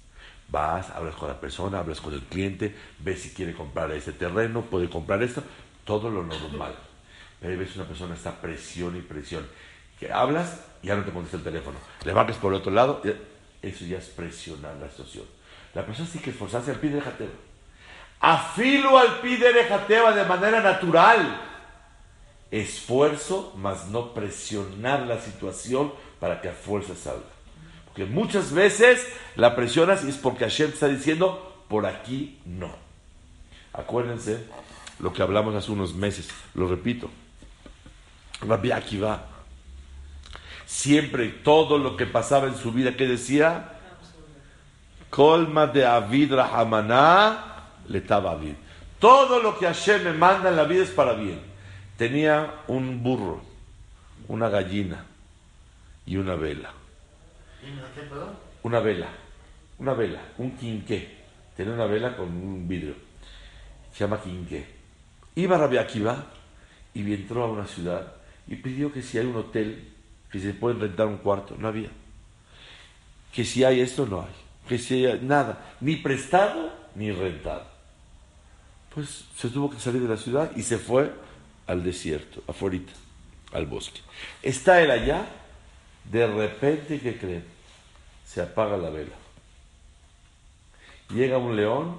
Vas, 0.48 0.90
hablas 0.90 1.14
con 1.14 1.28
la 1.28 1.40
persona, 1.40 1.78
hablas 1.78 2.00
con 2.00 2.14
el 2.14 2.22
cliente, 2.22 2.74
ves 2.98 3.22
si 3.22 3.30
quiere 3.30 3.54
comprar 3.54 3.90
ese 3.92 4.12
terreno, 4.12 4.62
puede 4.62 4.88
comprar 4.88 5.22
esto, 5.22 5.42
todo 5.85 6.11
lo 6.11 6.22
normal. 6.22 6.74
Pero 7.40 7.59
ves 7.59 7.76
una 7.76 7.87
persona 7.87 8.14
está 8.14 8.40
presión 8.40 8.96
y 8.96 9.00
presión. 9.00 9.46
Que 9.98 10.12
hablas 10.12 10.61
y 10.83 10.88
ya 10.88 10.96
no 10.96 11.04
te 11.04 11.12
contesta 11.12 11.37
el 11.37 11.44
teléfono. 11.44 11.78
Le 12.04 12.14
marcas 12.14 12.37
por 12.37 12.52
el 12.52 12.61
otro 12.61 12.72
lado, 12.72 13.02
eso 13.62 13.85
ya 13.85 13.98
es 13.98 14.09
presionar 14.09 14.76
la 14.76 14.88
situación. 14.88 15.24
La 15.74 15.85
persona 15.85 16.09
tiene 16.09 16.24
que 16.24 16.30
esforzarse 16.30 16.70
al 16.70 16.78
pide 16.78 17.00
jateo. 17.00 17.30
Afilo 18.20 18.96
al 18.96 19.20
pide 19.20 19.64
jateo 19.64 20.14
de 20.14 20.24
manera 20.24 20.61
natural. 20.61 21.53
Esfuerzo, 22.54 23.52
más 23.56 23.88
no 23.88 24.14
presionar 24.14 25.08
la 25.08 25.20
situación 25.20 25.92
para 26.20 26.40
que 26.40 26.48
a 26.48 26.52
fuerza 26.52 26.94
salga. 26.94 27.24
Porque 27.86 28.04
muchas 28.04 28.52
veces 28.52 29.04
la 29.34 29.56
presionas 29.56 30.04
y 30.04 30.10
es 30.10 30.16
porque 30.16 30.44
Hashem 30.44 30.70
está 30.70 30.86
diciendo, 30.86 31.64
por 31.68 31.84
aquí 31.84 32.38
no. 32.44 32.70
Acuérdense 33.72 34.44
lo 35.00 35.12
que 35.12 35.22
hablamos 35.22 35.56
hace 35.56 35.72
unos 35.72 35.94
meses, 35.94 36.28
lo 36.54 36.68
repito. 36.68 37.10
Rabbi 38.40 38.70
Akiva, 38.70 39.24
siempre 40.64 41.30
todo 41.30 41.76
lo 41.76 41.96
que 41.96 42.06
pasaba 42.06 42.46
en 42.46 42.56
su 42.56 42.70
vida, 42.70 42.96
que 42.96 43.08
decía? 43.08 43.72
Colma 45.10 45.66
de 45.66 45.84
Avid 45.84 46.34
Rahamana 46.34 47.70
le 47.88 48.04
Avid. 48.08 48.54
Todo 49.00 49.40
lo 49.40 49.58
que 49.58 49.66
Hashem 49.66 50.04
me 50.04 50.12
manda 50.12 50.50
en 50.50 50.56
la 50.56 50.64
vida 50.64 50.84
es 50.84 50.90
para 50.90 51.14
bien. 51.14 51.53
Tenía 51.96 52.62
un 52.66 53.02
burro, 53.02 53.40
una 54.26 54.48
gallina 54.48 55.04
y 56.07 56.16
una 56.16 56.35
vela. 56.35 56.72
Una 58.62 58.80
vela, 58.80 59.09
una 59.78 59.94
vela, 59.94 60.20
un 60.38 60.57
quinqué. 60.57 61.22
Tenía 61.57 61.72
una 61.72 61.87
vela 61.87 62.16
con 62.16 62.28
un 62.28 62.66
vidrio. 62.66 62.94
Se 63.92 64.00
llama 64.00 64.20
quinqué. 64.20 64.66
Iba 65.37 65.57
Rabbi 65.57 65.76
Akiva 65.76 66.26
y 66.94 67.12
entró 67.14 67.44
a 67.44 67.50
una 67.50 67.66
ciudad 67.66 68.14
y 68.48 68.57
pidió 68.57 68.92
que 68.92 69.02
si 69.02 69.18
hay 69.18 69.26
un 69.26 69.37
hotel, 69.37 69.88
que 70.30 70.40
se 70.40 70.52
puede 70.52 70.80
rentar 70.80 71.07
un 71.07 71.18
cuarto. 71.18 71.54
No 71.59 71.68
había. 71.68 71.90
Que 73.33 73.44
si 73.44 73.62
hay 73.62 73.80
esto, 73.80 74.04
no 74.04 74.22
hay. 74.22 74.35
Que 74.68 74.78
si 74.78 75.07
hay 75.07 75.20
nada, 75.20 75.74
ni 75.80 75.96
prestado 75.96 76.72
ni 76.96 77.12
rentado. 77.12 77.66
Pues 78.92 79.26
se 79.37 79.48
tuvo 79.48 79.70
que 79.70 79.78
salir 79.78 80.02
de 80.02 80.09
la 80.09 80.16
ciudad 80.16 80.50
y 80.57 80.62
se 80.62 80.78
fue 80.78 81.12
al 81.66 81.83
desierto, 81.83 82.42
afuera, 82.46 82.79
al 83.53 83.66
bosque. 83.66 84.00
Está 84.42 84.83
él 84.83 84.90
allá, 84.90 85.27
de 86.11 86.27
repente, 86.27 87.00
¿qué 87.00 87.16
creen? 87.16 87.44
Se 88.27 88.42
apaga 88.42 88.77
la 88.77 88.90
vela. 88.90 89.14
Llega 91.11 91.38
un 91.38 91.57
león 91.57 91.96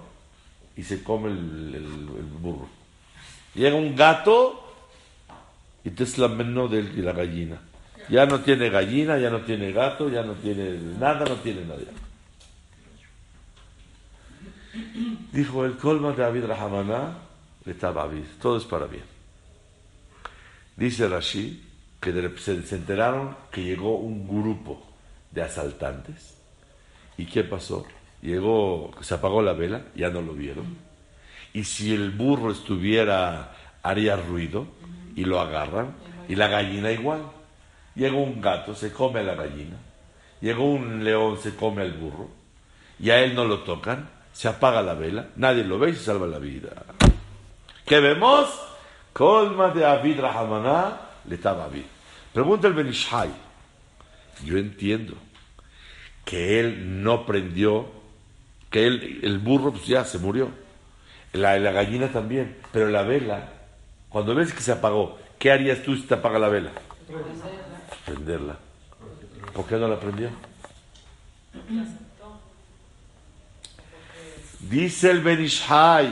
y 0.76 0.84
se 0.84 1.04
come 1.04 1.30
el, 1.30 2.10
burro. 2.40 2.68
Llega 3.54 3.76
un 3.76 3.96
gato 3.96 4.62
y 5.84 5.92
te 5.92 6.04
es 6.04 6.18
la 6.18 6.28
menú 6.28 6.68
de 6.68 6.84
la 7.02 7.14
gallina. 7.14 7.62
Ya 8.10 8.26
no 8.26 8.42
tiene 8.42 8.70
gallina, 8.70 9.18
ya 9.18 9.30
no 9.30 9.42
tiene 9.42 9.72
gato, 9.72 10.10
ya 10.10 10.24
no 10.24 10.34
tiene 10.34 10.78
nada, 11.00 11.26
no 11.26 11.36
tiene 11.36 11.62
nada. 11.66 11.82
Dijo 15.32 15.66
el 15.66 15.78
colma 15.78 16.12
de 16.12 16.18
David 16.18 16.46
Rahamana, 16.46 17.18
le 17.64 17.72
estaba 17.72 18.10
todo 18.42 18.58
es 18.58 18.66
para 18.66 18.86
bien. 18.86 19.15
Dice 20.78 21.08
Rashi 21.08 21.64
que 22.02 22.12
se 22.38 22.76
enteraron 22.76 23.36
que 23.52 23.64
llegó 23.64 23.98
un 23.98 24.28
grupo 24.28 24.86
de 25.32 25.42
asaltantes. 25.42 26.38
¿Y 27.18 27.26
qué 27.26 27.44
pasó? 27.44 27.86
Llegó, 28.22 28.92
se 29.02 29.14
apagó 29.14 29.42
la 29.42 29.54
vela, 29.54 29.86
ya 29.96 30.10
no 30.10 30.22
lo 30.22 30.34
vieron. 30.34 30.78
Y 31.54 31.64
si 31.64 31.94
el 31.94 32.12
burro 32.12 32.52
estuviera, 32.52 33.56
haría 33.82 34.16
ruido 34.18 34.68
y 35.16 35.24
lo 35.24 35.40
agarran. 35.40 35.96
Y 36.28 36.36
la 36.36 36.48
gallina 36.48 36.92
igual. 36.92 37.22
Llegó 37.96 38.22
un 38.22 38.42
gato, 38.42 38.76
se 38.76 38.92
come 38.92 39.22
a 39.22 39.24
la 39.24 39.36
gallina. 39.36 39.78
Llegó 40.42 40.66
un 40.66 41.04
león, 41.04 41.38
se 41.42 41.56
come 41.56 41.82
al 41.82 41.94
burro. 41.94 42.30
Y 43.00 43.10
a 43.10 43.24
él 43.24 43.36
no 43.36 43.46
lo 43.46 43.60
tocan. 43.60 44.10
Se 44.34 44.50
apaga 44.50 44.82
la 44.82 44.96
vela. 44.96 45.30
Nadie 45.38 45.64
lo 45.64 45.80
ve 45.80 45.92
y 45.92 45.94
se 45.94 46.04
salva 46.04 46.28
la 46.28 46.40
vida. 46.40 46.70
¿Qué 47.86 48.00
vemos? 48.00 48.50
Colma 49.16 49.70
de 49.70 49.86
Avid 49.86 50.20
Rahamana 50.20 51.00
le 51.24 51.36
estaba 51.36 51.64
Avid. 51.64 51.86
Pregunta 52.34 52.68
el 52.68 52.74
Benishai. 52.74 53.30
Yo 54.44 54.58
entiendo 54.58 55.14
que 56.26 56.60
él 56.60 57.02
no 57.02 57.26
prendió, 57.26 57.88
que 58.70 58.86
él, 58.86 59.22
el 59.24 59.40
burro 59.40 59.72
pues 59.72 59.86
ya 59.86 60.04
se 60.04 60.18
murió. 60.18 60.50
La, 61.32 61.58
la 61.58 61.72
gallina 61.72 62.12
también. 62.12 62.58
Pero 62.74 62.90
la 62.90 63.04
vela, 63.04 63.54
cuando 64.10 64.36
ves 64.36 64.52
que 64.52 64.60
se 64.60 64.74
apagó, 64.74 65.18
¿qué 65.40 65.50
harías 65.50 65.82
tú 65.82 65.96
si 65.96 66.02
te 66.02 66.16
apaga 66.16 66.38
la 66.38 66.50
vela? 66.50 66.72
Prenderla. 68.04 68.58
¿Por 69.54 69.66
qué 69.66 69.78
no 69.78 69.88
la 69.88 69.98
prendió? 69.98 70.30
Dice 74.60 75.10
el 75.10 75.22
Benishai, 75.22 76.12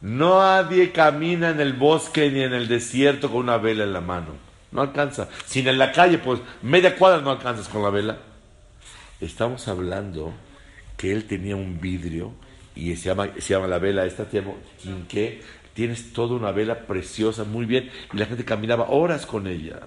no 0.00 0.40
nadie 0.40 0.92
camina 0.92 1.50
en 1.50 1.60
el 1.60 1.74
bosque 1.74 2.30
ni 2.30 2.42
en 2.42 2.54
el 2.54 2.68
desierto 2.68 3.30
con 3.30 3.40
una 3.40 3.58
vela 3.58 3.84
en 3.84 3.92
la 3.92 4.00
mano. 4.00 4.32
No 4.72 4.82
alcanza. 4.82 5.28
Si 5.46 5.60
en 5.60 5.78
la 5.78 5.92
calle, 5.92 6.18
pues 6.18 6.40
media 6.62 6.96
cuadra 6.96 7.20
no 7.20 7.30
alcanzas 7.30 7.68
con 7.68 7.82
la 7.82 7.90
vela. 7.90 8.18
Estamos 9.20 9.68
hablando 9.68 10.32
que 10.96 11.12
él 11.12 11.24
tenía 11.24 11.56
un 11.56 11.80
vidrio 11.80 12.32
y 12.74 12.96
se 12.96 13.08
llama, 13.08 13.28
se 13.38 13.54
llama 13.54 13.66
la 13.66 13.78
vela 13.78 14.06
esta, 14.06 14.28
llama 14.30 14.52
quinqué. 14.80 15.42
Tienes 15.74 16.12
toda 16.12 16.34
una 16.34 16.50
vela 16.50 16.80
preciosa, 16.80 17.44
muy 17.44 17.64
bien, 17.64 17.90
y 18.12 18.16
la 18.16 18.26
gente 18.26 18.44
caminaba 18.44 18.90
horas 18.90 19.26
con 19.26 19.46
ella. 19.46 19.80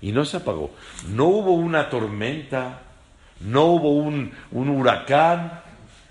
Y 0.00 0.12
no 0.12 0.24
se 0.24 0.38
apagó. 0.38 0.70
No 1.08 1.26
hubo 1.26 1.52
una 1.52 1.90
tormenta, 1.90 2.82
no 3.40 3.64
hubo 3.66 3.90
un, 3.90 4.32
un 4.52 4.68
huracán, 4.68 5.60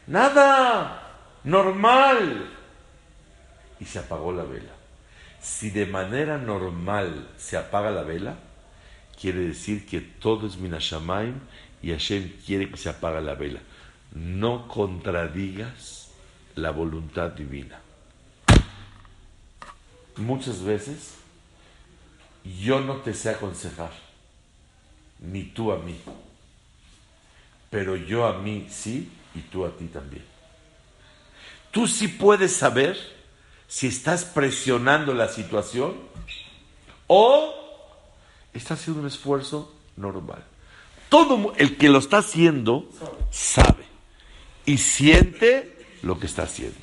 nada, 0.07 1.17
normal. 1.43 2.55
Y 3.79 3.85
se 3.85 3.99
apagó 3.99 4.31
la 4.31 4.43
vela. 4.43 4.71
Si 5.41 5.69
de 5.69 5.85
manera 5.85 6.37
normal 6.37 7.29
se 7.37 7.57
apaga 7.57 7.91
la 7.91 8.03
vela, 8.03 8.35
quiere 9.19 9.39
decir 9.41 9.85
que 9.85 10.01
todo 10.01 10.47
es 10.47 10.57
Minashamaim 10.57 11.39
y 11.81 11.91
Hashem 11.91 12.33
quiere 12.45 12.69
que 12.69 12.77
se 12.77 12.89
apague 12.89 13.21
la 13.21 13.35
vela. 13.35 13.59
No 14.13 14.67
contradigas 14.67 16.09
la 16.55 16.71
voluntad 16.71 17.31
divina. 17.31 17.79
Muchas 20.17 20.63
veces 20.63 21.15
yo 22.43 22.79
no 22.79 22.97
te 22.97 23.13
sé 23.13 23.29
aconsejar, 23.29 23.91
ni 25.19 25.43
tú 25.43 25.71
a 25.71 25.77
mí, 25.79 25.99
pero 27.69 27.95
yo 27.95 28.25
a 28.25 28.39
mí 28.39 28.67
sí 28.69 29.11
y 29.33 29.41
tú 29.41 29.65
a 29.65 29.75
ti 29.75 29.87
también. 29.87 30.23
Tú 31.71 31.87
sí 31.87 32.07
puedes 32.07 32.55
saber 32.55 32.97
si 33.67 33.87
estás 33.87 34.25
presionando 34.25 35.13
la 35.13 35.27
situación 35.27 35.95
o 37.07 37.53
estás 38.53 38.79
haciendo 38.79 39.01
un 39.01 39.07
esfuerzo 39.07 39.73
normal. 39.97 40.43
Todo 41.09 41.53
el 41.57 41.77
que 41.77 41.89
lo 41.89 41.99
está 41.99 42.19
haciendo 42.19 42.89
sabe 43.31 43.85
y 44.65 44.77
siente 44.77 45.77
lo 46.01 46.19
que 46.19 46.25
está 46.25 46.43
haciendo. 46.43 46.79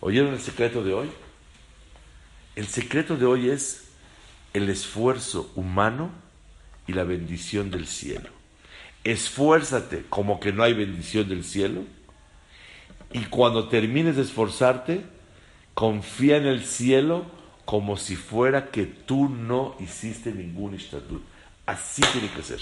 ¿Oyeron 0.00 0.34
el 0.34 0.40
secreto 0.40 0.82
de 0.82 0.94
hoy? 0.94 1.10
El 2.56 2.66
secreto 2.66 3.16
de 3.16 3.26
hoy 3.26 3.50
es 3.50 3.84
el 4.52 4.68
esfuerzo 4.68 5.50
humano 5.54 6.10
y 6.86 6.92
la 6.92 7.04
bendición 7.04 7.70
del 7.70 7.86
cielo. 7.86 8.30
Esfuérzate 9.02 10.04
como 10.08 10.40
que 10.40 10.52
no 10.52 10.62
hay 10.62 10.72
bendición 10.72 11.28
del 11.28 11.44
cielo 11.44 11.82
y 13.12 13.24
cuando 13.26 13.68
termines 13.68 14.16
de 14.16 14.22
esforzarte, 14.22 15.04
confía 15.74 16.36
en 16.36 16.46
el 16.46 16.64
cielo 16.64 17.26
como 17.64 17.96
si 17.96 18.16
fuera 18.16 18.70
que 18.70 18.84
tú 18.86 19.28
no 19.28 19.74
hiciste 19.80 20.32
ningún 20.32 20.74
ishtatut. 20.74 21.22
Así 21.66 22.02
tiene 22.12 22.30
que 22.30 22.42
ser. 22.42 22.60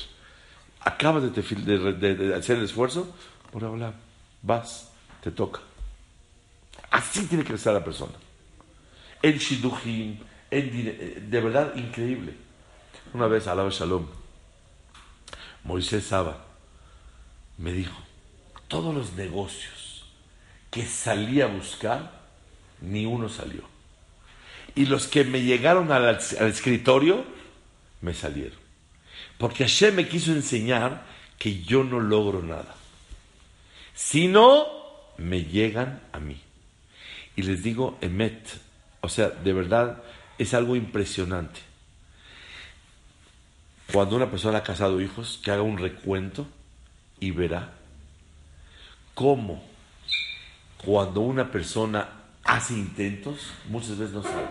Acabas 0.80 1.22
de, 1.34 2.14
de- 2.14 2.34
hacer 2.34 2.58
el 2.58 2.64
esfuerzo, 2.64 3.14
por 3.50 3.64
hablar, 3.64 3.94
vas, 4.42 4.90
te 5.22 5.30
toca. 5.30 5.60
Así 6.90 7.26
tiene 7.26 7.44
que 7.44 7.56
ser 7.58 7.74
la 7.74 7.84
persona. 7.84 8.12
En 9.22 9.38
shidujim, 9.38 10.18
en 10.50 10.70
eh, 10.74 11.22
de 11.28 11.40
verdad 11.40 11.74
increíble. 11.76 12.34
Una 13.14 13.26
vez, 13.26 13.46
alaba 13.46 13.70
Shalom, 13.70 14.06
Moisés 15.64 16.04
Saba 16.06 16.44
me 17.58 17.72
dijo, 17.72 17.96
todos 18.68 18.94
los 18.94 19.12
negocios 19.12 20.04
que 20.70 20.84
salí 20.86 21.40
a 21.40 21.46
buscar, 21.46 22.21
ni 22.82 23.06
uno 23.06 23.28
salió. 23.28 23.62
Y 24.74 24.86
los 24.86 25.06
que 25.06 25.24
me 25.24 25.42
llegaron 25.42 25.92
al, 25.92 26.16
escritorio, 26.16 27.24
me 28.00 28.14
salieron. 28.14 28.58
Porque 29.38 29.64
Hashem 29.64 29.94
me 29.94 30.08
quiso 30.08 30.32
enseñar 30.32 31.04
que 31.38 31.62
yo 31.62 31.84
no 31.84 32.00
logro 32.00 32.42
nada. 32.42 32.74
Si 33.94 34.28
no, 34.28 34.66
me 35.18 35.44
llegan 35.44 36.00
a 36.12 36.18
mí. 36.18 36.40
Y 37.36 37.42
les 37.42 37.62
digo, 37.62 37.98
emet, 38.00 38.46
o 39.00 39.08
sea, 39.08 39.28
de 39.28 39.52
verdad 39.52 40.02
es 40.38 40.54
algo 40.54 40.76
impresionante. 40.76 41.60
Cuando 43.92 44.16
una 44.16 44.30
persona 44.30 44.58
ha 44.58 44.62
casado 44.62 45.00
hijos, 45.00 45.40
que 45.44 45.50
haga 45.50 45.62
un 45.62 45.78
recuento 45.78 46.46
y 47.20 47.30
verá 47.30 47.74
cómo 49.14 49.62
cuando 50.84 51.20
una 51.20 51.50
persona 51.50 52.21
hace 52.44 52.74
intentos, 52.74 53.52
muchas 53.68 53.98
veces 53.98 54.14
no 54.14 54.22
sale. 54.22 54.48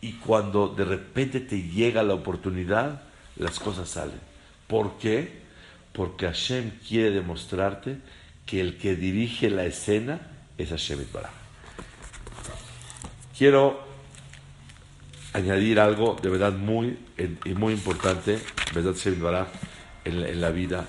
Y 0.00 0.12
cuando 0.14 0.68
de 0.68 0.84
repente 0.84 1.40
te 1.40 1.62
llega 1.62 2.02
la 2.02 2.14
oportunidad, 2.14 3.02
las 3.36 3.58
cosas 3.58 3.88
salen. 3.88 4.20
¿Por 4.66 4.98
qué? 4.98 5.42
Porque 5.92 6.26
Hashem 6.26 6.72
quiere 6.86 7.10
demostrarte 7.10 7.98
que 8.44 8.60
el 8.60 8.76
que 8.76 8.96
dirige 8.96 9.50
la 9.50 9.64
escena 9.64 10.20
es 10.58 10.70
Hashem 10.70 11.00
Itbaraj. 11.00 11.32
Quiero 13.36 13.82
añadir 15.32 15.80
algo 15.80 16.16
de 16.20 16.28
verdad 16.28 16.52
muy, 16.52 16.98
muy 17.56 17.72
importante, 17.72 18.38
verdad 18.74 18.94
Hashem 18.94 19.14
Itbaraj, 19.14 19.48
en 20.04 20.40
la 20.40 20.50
vida. 20.50 20.86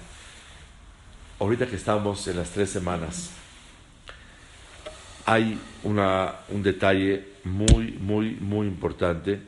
Ahorita 1.39 1.67
que 1.67 1.77
estamos 1.77 2.27
en 2.27 2.37
las 2.37 2.51
tres 2.51 2.69
semanas, 2.69 3.31
hay 5.25 5.59
una, 5.83 6.35
un 6.49 6.61
detalle 6.63 7.25
muy, 7.43 7.91
muy, 7.93 8.31
muy 8.35 8.67
importante 8.67 9.39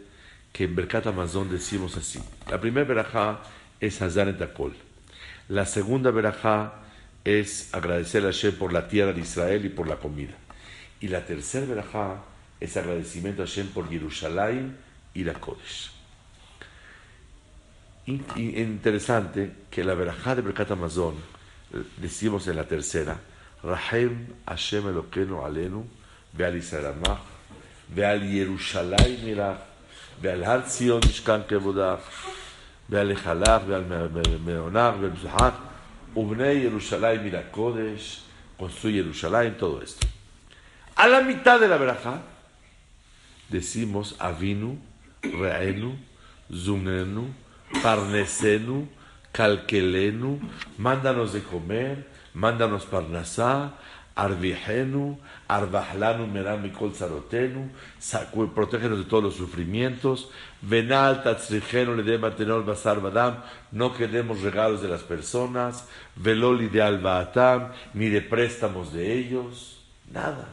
que 0.51 0.63
en 0.63 0.75
Berkat 0.75 1.07
Amazon 1.07 1.49
decimos 1.49 1.95
así. 1.97 2.19
La 2.49 2.59
primera 2.59 2.87
verajá 2.87 3.41
es 3.79 4.01
Hazan 4.01 4.29
et 4.29 4.41
Akol. 4.41 4.75
La 5.49 5.65
segunda 5.65 6.09
verajá 6.11 6.73
es 7.23 7.73
agradecer 7.73 8.23
a 8.23 8.27
Hashem 8.27 8.55
por 8.55 8.73
la 8.73 8.87
tierra 8.87 9.13
de 9.13 9.21
Israel 9.21 9.65
y 9.65 9.69
por 9.69 9.87
la 9.87 9.97
comida. 9.97 10.33
Y 10.99 11.09
la 11.09 11.25
tercera 11.25 11.65
verajá 11.65 12.23
es 12.59 12.75
agradecimiento 12.75 13.43
a 13.43 13.45
Hashem 13.45 13.67
por 13.67 13.87
Jerusalén 13.89 14.75
y 15.13 15.23
la 15.23 15.33
Kodesh. 15.33 15.91
In- 18.07 18.25
in- 18.35 18.57
interesante 18.57 19.51
que 19.69 19.83
la 19.83 19.93
verajá 19.93 20.33
de 20.35 20.41
Berkat 20.41 20.71
Amazon, 20.71 21.15
eh, 21.73 21.83
decimos 21.97 22.47
en 22.47 22.55
la 22.55 22.63
tercera, 22.67 23.19
Rahem 23.67 24.27
Hashem 24.47 24.84
Elokeinu 24.84 25.43
Alenu, 25.43 25.84
Veal 26.34 26.56
Israel 26.56 26.93
Amach, 26.93 27.19
Veal 27.89 28.21
Yerushalayim 28.21 29.19
Mirach, 29.25 29.58
Veal 30.21 30.43
Har 30.45 30.63
Zion 30.67 31.01
Mishkan 31.01 31.43
Kevodach, 31.45 31.99
Veal 32.89 33.10
Echalach, 33.15 33.65
Me- 33.67 34.38
Meonach, 34.45 34.97
Veal 34.99 35.12
Mizrach, 35.12 35.53
Ubnei 36.15 36.63
Yerushalayim 36.63 37.23
Mira 37.23 37.43
Kodesh, 37.51 38.21
construye 38.58 39.03
Yerushalayim, 39.03 39.56
todo 39.58 39.82
esto. 39.82 40.08
A 40.95 41.08
la 41.08 41.21
mitad 41.21 41.60
de 41.60 41.67
la 41.67 41.77
verajá, 41.77 42.21
decimos 43.49 44.15
Avinu, 44.19 44.80
Reenu, 45.21 45.95
Zunenu, 46.51 47.27
Parnesenu, 47.84 48.88
Calquelenu, 49.34 50.39
mándanos 50.80 51.34
de 51.34 51.41
comer, 51.43 52.08
mándanos 52.38 52.86
Parnasá, 52.86 53.73
Arvijenu, 54.15 55.17
Arbahlanu, 55.47 56.28
Meram 56.28 56.69
Kol 56.71 56.93
Zarotenu, 56.93 57.69
sacu- 58.00 58.54
protégenos 58.54 59.00
de 59.00 59.06
todos 59.06 59.23
los 59.23 59.36
sufrimientos, 59.36 60.30
Venal, 60.62 61.23
Tatzrijenu, 61.23 61.95
Ledema, 61.95 62.36
Tenor, 62.36 62.63
Basar, 62.65 63.00
Badam, 63.02 63.43
no 63.71 63.93
queremos 63.93 64.41
regalos 64.41 64.82
de 64.82 64.88
las 64.88 65.02
personas, 65.02 65.88
Veloli 66.15 66.67
de 66.67 66.82
Albaatam, 66.82 67.71
ni 67.93 68.10
de 68.10 68.21
préstamos 68.21 68.93
de 68.93 69.13
ellos, 69.17 69.84
nada. 70.12 70.47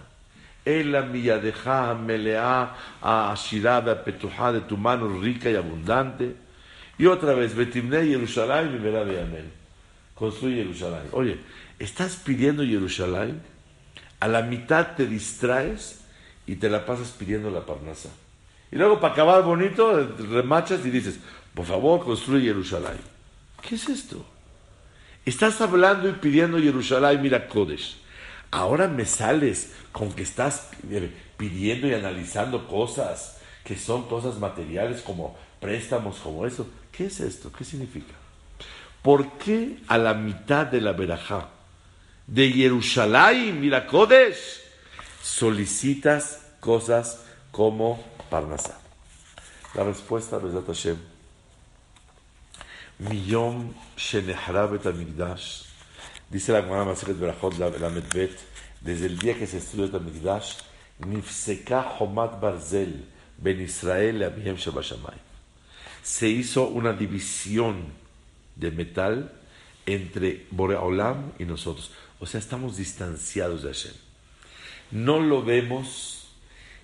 Ela 0.65 1.03
miyadeja 1.03 1.95
melea 1.95 2.73
a 3.03 3.33
ashirá 3.33 3.83
petujá 4.03 4.51
de 4.51 4.63
tu 4.63 4.79
mano 4.79 5.21
rica 5.21 5.51
y 5.51 5.57
abundante. 5.57 6.37
Y 6.97 7.05
otra 7.05 7.35
vez, 7.35 7.55
Betimne 7.55 8.07
Jerusalén 8.07 8.75
y 8.75 8.79
verá. 8.79 9.05
Construye 10.15 10.63
Jerusalén. 10.63 11.03
Oye, 11.13 11.39
estás 11.79 12.17
pidiendo 12.17 12.65
Jerusalén, 12.65 13.43
a 14.21 14.29
la 14.29 14.43
mitad 14.43 14.95
te 14.97 15.07
distraes 15.07 16.01
y 16.47 16.57
te 16.57 16.69
la 16.69 16.87
pasas 16.87 17.11
pidiendo 17.11 17.51
la 17.51 17.67
parnasa. 17.67 18.11
Y 18.71 18.77
luego, 18.77 19.01
para 19.01 19.13
acabar 19.13 19.43
bonito, 19.43 20.07
remachas 20.31 20.85
y 20.85 20.91
dices, 20.91 21.19
por 21.55 21.67
favor, 21.67 22.05
construye 22.05 22.47
Jerusalén. 22.47 22.99
¿Qué 23.63 23.77
es 23.77 23.89
esto? 23.89 24.25
Estás 25.25 25.61
hablando 25.61 26.09
y 26.09 26.13
pidiendo 26.13 26.59
Jerusalén, 26.59 27.23
mira 27.23 27.49
Kodesh. 27.49 27.97
Ahora 28.51 28.89
me 28.89 29.05
sales 29.05 29.73
con 29.93 30.13
que 30.13 30.23
estás 30.23 30.71
pidiendo 31.37 31.89
y 31.89 31.95
analizando 31.95 32.67
cosas 32.69 33.39
que 33.65 33.77
son 33.77 34.07
cosas 34.07 34.39
materiales 34.39 35.01
como 35.03 35.37
préstamos, 35.61 36.19
como 36.19 36.47
eso. 36.47 36.69
¿Qué 36.93 37.07
es 37.07 37.21
esto? 37.21 37.51
¿Qué 37.51 37.65
significa? 37.65 38.13
¿Por 39.03 39.39
qué 39.39 39.79
a 39.89 39.99
la 39.99 40.15
mitad 40.15 40.67
de 40.67 40.81
la 40.81 40.93
verajá 40.93 41.49
de 42.27 42.51
Jerusalén, 42.51 43.71
Kodesh, 43.91 44.61
solicitas 45.23 46.43
cosas 46.61 47.25
como 47.51 48.03
Parnasá? 48.31 48.79
La 49.75 49.85
respuesta, 49.85 50.39
Bezat 50.39 50.67
Hashem, 50.67 50.97
Miyom 52.99 53.73
Shenehra 53.97 54.67
Bet 54.67 54.87
Amigdash, 54.87 55.63
dice 56.31 56.53
la 56.53 56.63
Gemara 56.63 56.85
Maseret 56.85 57.19
Berachot 57.19 57.59
la, 57.59 57.91
Medbet, 57.91 58.39
desde 58.81 59.07
el 59.07 59.19
día 59.19 59.37
que 59.37 59.47
se 59.47 59.59
estudió 59.59 59.87
el 59.87 59.97
Amigdash, 59.97 60.55
Nifseka 61.01 61.97
Homat 61.99 62.41
Barzel 62.41 63.05
Ben 63.37 63.61
Israel 63.61 64.21
y 64.21 64.25
Abihem 64.25 64.57
Shabashamay. 64.57 65.17
Se 66.03 66.29
hizo 66.29 66.69
una 66.69 66.93
división 66.93 67.87
de 68.55 68.71
metal 68.71 69.33
entre 69.87 70.47
Boreolam 70.51 71.33
y 71.39 71.45
nosotros. 71.45 71.91
O 72.25 72.27
sea, 72.27 72.41
estamos 72.41 72.79
distanciados 72.79 73.65
de 73.65 73.69
Hashem. 73.69 73.93
No 74.91 75.21
lo 75.21 75.43
vemos, 75.43 76.29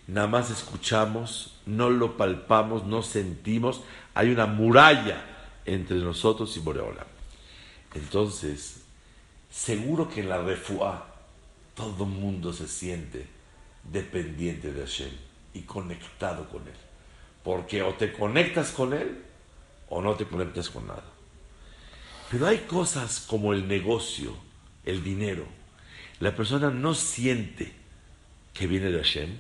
nada 0.07 0.27
más 0.27 0.51
escuchamos, 0.51 1.55
no 1.65 1.89
lo 1.89 2.19
palpamos, 2.19 2.85
no 2.85 3.03
sentimos. 3.03 3.81
Hay 4.13 4.29
una 4.29 4.45
muralla 4.45 5.25
entre 5.65 5.97
nosotros 5.97 6.55
y 6.59 6.61
Boreolam. 6.61 7.07
Entonces, 7.95 8.83
seguro 9.51 10.11
que 10.11 10.21
en 10.21 10.29
la 10.29 10.43
refuá 10.43 11.07
todo 11.75 12.05
el 12.05 12.11
mundo 12.11 12.53
se 12.53 12.69
siente 12.69 13.27
dependiente 13.83 14.75
de 14.75 14.81
Hashem 14.83 15.13
y 15.55 15.63
conectado 15.63 16.51
con 16.51 16.69
Él. 16.69 16.77
Porque 17.43 17.83
o 17.83 17.95
te 17.95 18.13
conectas 18.13 18.73
con 18.73 18.93
Él 18.93 19.25
o 19.89 20.03
no 20.03 20.17
te 20.17 20.27
conectas 20.27 20.69
con 20.69 20.87
nada. 20.87 21.05
Pero 22.31 22.47
hay 22.47 22.59
cosas 22.59 23.21
como 23.21 23.55
el 23.55 23.67
negocio, 23.67 24.50
el 24.85 25.03
dinero. 25.03 25.47
La 26.21 26.35
persona 26.35 26.71
no 26.71 26.95
siente 26.95 27.73
que 28.53 28.67
viene 28.67 28.91
de 28.91 28.99
Hashem. 28.99 29.31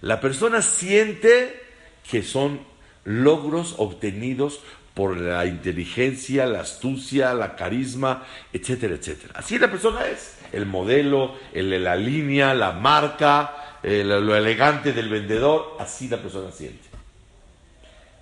La 0.00 0.20
persona 0.20 0.62
siente 0.62 1.60
que 2.08 2.22
son 2.22 2.60
logros 3.04 3.74
obtenidos 3.78 4.60
por 4.94 5.16
la 5.16 5.46
inteligencia, 5.46 6.46
la 6.46 6.60
astucia, 6.60 7.32
la 7.34 7.56
carisma, 7.56 8.24
etcétera, 8.52 8.94
etcétera. 8.94 9.34
Así 9.36 9.58
la 9.58 9.70
persona 9.70 10.06
es. 10.06 10.36
El 10.52 10.66
modelo, 10.66 11.34
el- 11.52 11.82
la 11.82 11.94
línea, 11.96 12.54
la 12.54 12.72
marca, 12.72 13.78
el- 13.82 14.08
lo 14.08 14.34
elegante 14.34 14.92
del 14.92 15.08
vendedor, 15.08 15.76
así 15.78 16.08
la 16.08 16.20
persona 16.20 16.50
siente. 16.50 16.88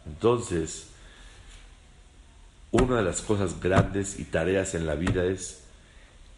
Entonces, 0.07 0.89
una 2.71 2.97
de 2.99 3.03
las 3.03 3.23
cosas 3.23 3.59
grandes 3.61 4.19
y 4.19 4.25
tareas 4.25 4.75
en 4.75 4.87
la 4.87 4.95
vida 4.95 5.25
es, 5.25 5.63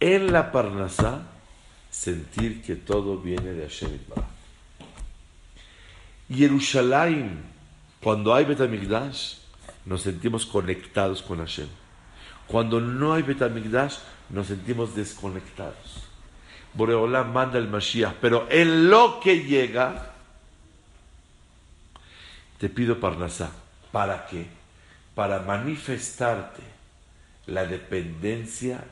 en 0.00 0.32
la 0.32 0.52
Parnasá, 0.52 1.22
sentir 1.90 2.62
que 2.62 2.76
todo 2.76 3.18
viene 3.18 3.52
de 3.52 3.62
Hashem 3.62 3.90
Yitbaraj. 3.90 4.28
Jerusalén, 6.30 7.42
cuando 8.02 8.34
hay 8.34 8.44
Betamigdash, 8.44 9.36
nos 9.86 10.02
sentimos 10.02 10.44
conectados 10.44 11.22
con 11.22 11.38
Hashem. 11.38 11.68
Cuando 12.46 12.80
no 12.80 13.14
hay 13.14 13.22
Betamigdash, 13.22 13.96
nos 14.30 14.48
sentimos 14.48 14.94
desconectados. 14.94 16.04
Boreolam 16.74 17.32
manda 17.32 17.58
el 17.58 17.68
Mashiach, 17.68 18.14
pero 18.20 18.46
en 18.50 18.90
lo 18.90 19.20
que 19.20 19.42
llega, 19.44 20.12
te 22.58 22.68
pido 22.68 23.00
Parnasá. 23.00 23.50
¿Para 23.90 24.26
qué? 24.26 24.46
Para 25.14 25.40
manifestarte 25.40 26.62
la 27.46 27.64
dependencia 27.64 28.84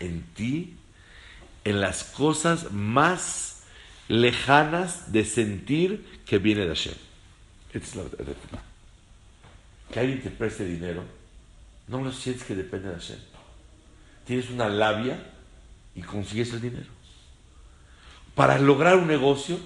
en 0.00 0.22
ti, 0.34 0.76
en 1.64 1.80
las 1.80 2.04
cosas 2.04 2.72
más 2.72 3.62
lejanas 4.08 5.12
de 5.12 5.24
sentir 5.24 6.04
que 6.26 6.38
viene 6.38 6.62
de 6.62 6.68
Hashem. 6.68 6.94
Es 7.72 7.96
la. 7.96 8.04
Que 9.92 10.00
alguien 10.00 10.22
te 10.22 10.30
preste 10.30 10.64
dinero, 10.64 11.04
no 11.88 12.02
lo 12.02 12.12
sientes 12.12 12.44
que 12.44 12.54
depende 12.54 12.88
de 12.88 12.94
Hashem. 12.94 13.18
Tienes 14.26 14.50
una 14.50 14.68
labia 14.68 15.22
y 15.94 16.02
consigues 16.02 16.52
el 16.52 16.60
dinero. 16.60 16.86
Para 18.34 18.58
lograr 18.58 18.96
un 18.96 19.06
negocio, 19.06 19.58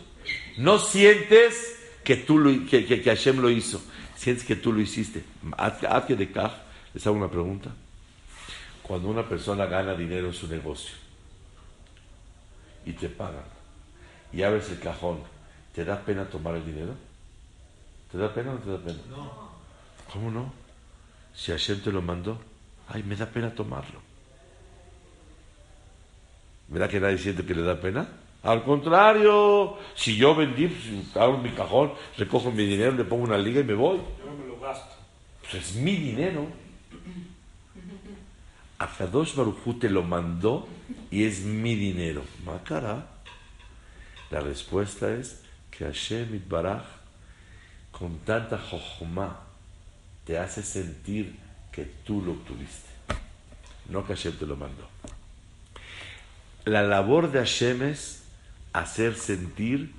no 0.57 0.79
sientes 0.79 1.77
que, 2.05 2.17
tú 2.17 2.39
lo, 2.39 2.51
que, 2.67 2.85
que, 2.85 3.01
que 3.01 3.11
Hashem 3.11 3.39
lo 3.41 3.51
hizo, 3.51 3.81
sientes 4.17 4.45
que 4.45 4.57
tú 4.57 4.73
lo 4.73 4.81
hiciste. 4.81 5.25
Haz 5.57 5.81
de 6.09 6.31
kaj, 6.31 6.53
les 6.93 7.07
hago 7.07 7.17
una 7.17 7.31
pregunta. 7.31 7.71
Cuando 8.89 9.09
una 9.09 9.29
persona 9.29 9.67
gana 9.67 9.93
dinero 9.93 10.29
en 10.29 10.33
su 10.33 10.49
negocio 10.49 10.97
y 12.87 12.93
te 12.93 13.11
pagan 13.11 13.45
y 14.33 14.43
abres 14.43 14.71
el 14.71 14.81
cajón, 14.81 15.19
¿te 15.75 15.85
da 15.85 16.01
pena 16.01 16.25
tomar 16.25 16.57
el 16.57 16.65
dinero? 16.65 16.95
¿Te 18.11 18.17
da 18.17 18.33
pena 18.33 18.53
o 18.53 18.55
no 18.55 18.61
te 18.61 18.71
da 18.71 18.79
pena? 18.79 18.99
No. 19.11 19.51
¿Cómo 20.11 20.31
no? 20.31 20.51
Si 21.35 21.53
Hashem 21.53 21.83
te 21.83 21.93
lo 21.93 22.01
mandó, 22.01 22.39
ay, 22.89 23.03
me 23.03 23.15
da 23.15 23.27
pena 23.27 23.55
tomarlo. 23.55 24.01
¿Verdad 26.69 26.89
que 26.89 26.99
nadie 26.99 27.19
siente 27.19 27.45
que 27.45 27.55
le 27.55 27.63
da 27.63 27.79
pena? 27.79 28.09
Al 28.43 28.65
contrario, 28.65 29.77
si 29.95 30.17
yo 30.17 30.35
vendí, 30.35 30.67
pues, 30.69 31.15
abro 31.15 31.37
mi 31.37 31.51
cajón, 31.51 31.93
recojo 32.17 32.51
mi 32.51 32.65
dinero, 32.65 32.93
le 32.93 33.05
pongo 33.05 33.25
una 33.25 33.37
liga 33.37 33.61
y 33.61 33.65
me 33.65 33.75
voy. 33.75 33.99
Yo 33.99 34.33
me 34.33 34.47
lo 34.47 34.59
gasto. 34.59 34.97
Pues 35.43 35.55
es 35.57 35.75
mi 35.75 35.95
dinero. 35.95 36.47
Akadosh 38.79 39.35
Baruj 39.35 39.79
te 39.81 39.91
lo 39.91 40.03
mandó 40.03 40.69
y 41.11 41.25
es 41.25 41.41
mi 41.41 41.75
dinero. 41.75 42.23
Macara. 42.45 43.07
La 44.31 44.41
respuesta 44.41 45.13
es 45.13 45.43
que 45.71 45.85
Hashem 45.85 46.35
Itbaraj, 46.35 46.85
con 47.91 48.19
tanta 48.19 48.59
jochma, 48.59 49.41
te 50.25 50.39
hace 50.39 50.63
sentir 50.63 51.37
que 51.73 51.85
tú 52.05 52.23
lo 52.23 52.33
obtuviste. 52.33 52.89
No 53.89 54.07
que 54.07 54.15
Hashem 54.15 54.37
te 54.37 54.47
lo 54.47 54.57
mandó. 54.57 54.87
La 56.65 56.83
labor 56.83 57.33
de 57.33 57.39
Hashem 57.39 57.83
es 57.83 58.23
hacer 58.73 59.15
sentir 59.15 59.93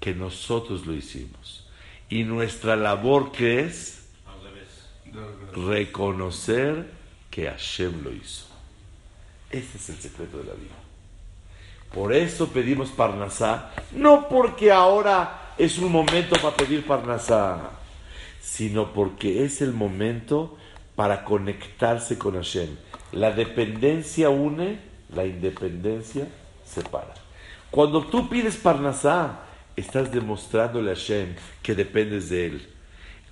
que 0.00 0.14
nosotros 0.14 0.86
lo 0.86 0.94
hicimos. 0.94 1.66
Y 2.08 2.24
nuestra 2.24 2.76
labor 2.76 3.32
que 3.32 3.60
es 3.60 4.02
reconocer 5.54 7.01
que 7.32 7.48
Hashem 7.48 8.04
lo 8.04 8.12
hizo. 8.12 8.44
Ese 9.50 9.78
es 9.78 9.88
el 9.88 9.96
secreto 9.96 10.38
de 10.38 10.44
la 10.44 10.52
vida. 10.52 10.74
Por 11.92 12.12
eso 12.12 12.48
pedimos 12.48 12.90
Parnasá, 12.90 13.70
no 13.90 14.28
porque 14.28 14.70
ahora 14.70 15.54
es 15.58 15.78
un 15.78 15.90
momento 15.90 16.36
para 16.36 16.56
pedir 16.56 16.86
Parnasá, 16.86 17.70
sino 18.40 18.92
porque 18.92 19.44
es 19.44 19.60
el 19.62 19.72
momento 19.72 20.56
para 20.94 21.24
conectarse 21.24 22.18
con 22.18 22.34
Hashem. 22.34 22.76
La 23.12 23.30
dependencia 23.32 24.30
une, 24.30 24.78
la 25.14 25.24
independencia 25.24 26.28
separa. 26.66 27.14
Cuando 27.70 28.04
tú 28.04 28.28
pides 28.28 28.56
Parnasá, 28.56 29.40
estás 29.74 30.12
demostrándole 30.12 30.90
a 30.90 30.94
Hashem 30.94 31.34
que 31.62 31.74
dependes 31.74 32.28
de 32.28 32.46
él. 32.46 32.71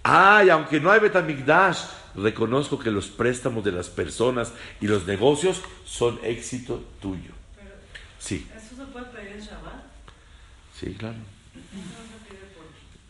Ay, 0.03 0.49
aunque 0.51 0.81
no 0.81 0.91
hay 0.91 1.01
Betamigdash, 1.01 1.81
reconozco 2.15 2.79
que 2.79 2.91
los 2.91 3.09
préstamos 3.09 3.63
de 3.65 3.73
las 3.73 3.89
personas 3.89 4.53
y 4.81 4.87
los 4.87 5.07
negocios 5.07 5.61
son 5.85 6.19
éxito 6.23 6.83
tuyo. 7.01 7.33
Pero, 7.57 7.71
Sí, 8.19 8.47
¿Eso 8.57 8.77
se 8.77 8.91
puede 8.91 9.07
pedir 9.07 9.33
en 9.37 9.41
Shabbat? 9.41 9.83
sí, 10.79 10.95
claro. 10.99 11.17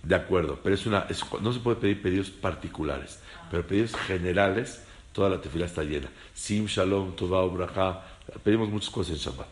De 0.02 0.14
acuerdo, 0.14 0.58
pero 0.62 0.74
es 0.74 0.86
una, 0.86 1.06
es- 1.10 1.22
no 1.42 1.52
se 1.52 1.60
puede 1.60 1.76
pedir 1.76 2.00
pedidos 2.02 2.30
particulares, 2.30 3.20
pero 3.50 3.66
pedidos 3.66 3.94
generales, 4.06 4.82
toda 5.12 5.28
la 5.28 5.40
tefila 5.40 5.66
está 5.66 5.82
llena. 5.84 6.08
Sim, 6.34 6.66
shalom, 6.66 7.14
tová, 7.14 7.44
braja, 7.46 8.02
pedimos 8.42 8.70
muchas 8.70 8.88
cosas 8.90 9.12
en 9.12 9.18
Shabbat. 9.18 9.46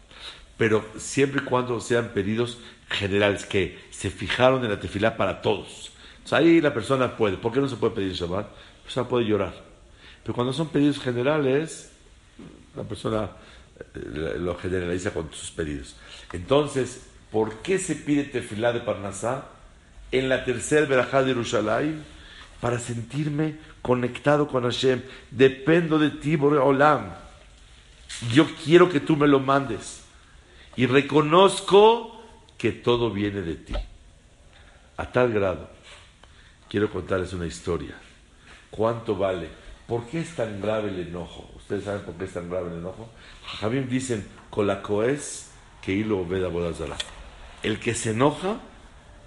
Pero 0.56 0.84
siempre 0.96 1.42
y 1.42 1.44
cuando 1.44 1.78
sean 1.80 2.08
pedidos 2.08 2.58
generales, 2.88 3.44
que 3.44 3.78
se 3.90 4.10
fijaron 4.10 4.64
en 4.64 4.70
la 4.70 4.80
tefila 4.80 5.16
para 5.16 5.42
todos. 5.42 5.87
Ahí 6.32 6.60
la 6.60 6.72
persona 6.72 7.16
puede. 7.16 7.36
¿Por 7.36 7.52
qué 7.52 7.60
no 7.60 7.68
se 7.68 7.76
puede 7.76 7.94
pedir 7.94 8.12
Shabbat? 8.12 8.46
La 8.46 8.82
persona 8.82 9.08
puede 9.08 9.26
llorar. 9.26 9.54
Pero 10.22 10.34
cuando 10.34 10.52
son 10.52 10.68
pedidos 10.68 10.98
generales, 10.98 11.90
la 12.76 12.84
persona 12.84 13.30
eh, 13.94 14.36
lo 14.38 14.54
generaliza 14.56 15.12
con 15.12 15.32
sus 15.32 15.50
pedidos. 15.50 15.96
Entonces, 16.32 17.06
¿por 17.30 17.56
qué 17.62 17.78
se 17.78 17.94
pide 17.96 18.24
tefilá 18.24 18.72
de 18.72 18.80
Parnasá 18.80 19.46
en 20.12 20.28
la 20.28 20.44
tercera 20.44 20.86
verajá 20.86 21.22
de 21.22 21.28
Jerusalén? 21.28 22.04
Para 22.60 22.78
sentirme 22.78 23.56
conectado 23.82 24.48
con 24.48 24.64
Hashem. 24.64 25.02
Dependo 25.30 25.98
de 25.98 26.10
ti, 26.10 26.36
Olam. 26.36 27.12
Yo 28.32 28.46
quiero 28.64 28.88
que 28.90 29.00
tú 29.00 29.16
me 29.16 29.28
lo 29.28 29.40
mandes. 29.40 30.02
Y 30.76 30.86
reconozco 30.86 32.20
que 32.56 32.72
todo 32.72 33.10
viene 33.10 33.42
de 33.42 33.54
ti. 33.54 33.74
A 34.96 35.10
tal 35.12 35.32
grado, 35.32 35.70
quiero 36.68 36.90
contarles 36.90 37.32
una 37.32 37.46
historia. 37.46 37.94
¿Cuánto 38.70 39.16
vale? 39.16 39.48
¿Por 39.86 40.06
qué 40.06 40.20
es 40.20 40.34
tan 40.36 40.60
grave 40.60 40.90
el 40.90 41.00
enojo? 41.08 41.50
¿Ustedes 41.56 41.84
saben 41.84 42.02
por 42.02 42.14
qué 42.14 42.24
es 42.24 42.32
tan 42.34 42.50
grave 42.50 42.70
el 42.70 42.78
enojo? 42.78 43.08
Jajamim 43.46 43.88
dicen, 43.88 44.26
colacoes 44.50 45.50
que 45.82 45.92
hilo 45.92 46.26
veda 46.26 46.48
bodazara. 46.48 46.96
El 47.62 47.80
que 47.80 47.94
se 47.94 48.10
enoja 48.10 48.58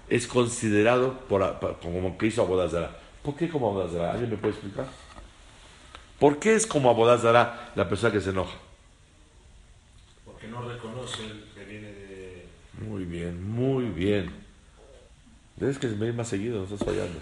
es 0.08 0.26
considerado 0.26 1.18
por, 1.28 1.58
por- 1.58 1.80
como 1.80 2.16
que 2.16 2.26
hizo 2.26 2.42
Abodazara. 2.42 2.96
¿Por 3.22 3.34
qué 3.36 3.48
como 3.48 3.70
Abodazara? 3.70 4.12
¿Alguien 4.12 4.30
me 4.30 4.36
puede 4.36 4.52
explicar? 4.54 4.86
¿Por 6.18 6.38
qué 6.38 6.54
es 6.54 6.66
como 6.66 6.90
Abodazara 6.90 7.72
la 7.74 7.88
persona 7.88 8.12
que 8.12 8.20
se 8.20 8.30
enoja? 8.30 8.56
Porque 10.24 10.46
no 10.46 10.62
reconoce 10.68 11.24
el 11.24 11.44
que 11.54 11.64
viene 11.64 11.88
de. 11.88 12.46
Muy 12.86 13.04
bien, 13.04 13.48
muy 13.50 13.86
bien. 13.86 14.30
Debes 15.62 15.78
que 15.78 15.86
venir 15.86 16.12
más 16.12 16.26
seguido, 16.26 16.58
no 16.58 16.64
estás 16.64 16.80
fallando. 16.80 17.20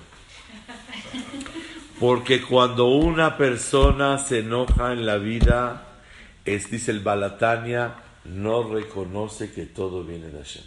Porque 2.01 2.41
cuando 2.41 2.87
una 2.87 3.37
persona 3.37 4.17
se 4.17 4.39
enoja 4.39 4.95
en 4.95 5.05
la 5.05 5.19
vida, 5.19 5.99
es, 6.47 6.71
dice 6.71 6.91
el 6.91 7.01
Balatania, 7.01 7.97
no 8.25 8.63
reconoce 8.63 9.53
que 9.53 9.67
todo 9.67 10.05
viene 10.05 10.29
de 10.29 10.39
Hashem. 10.39 10.65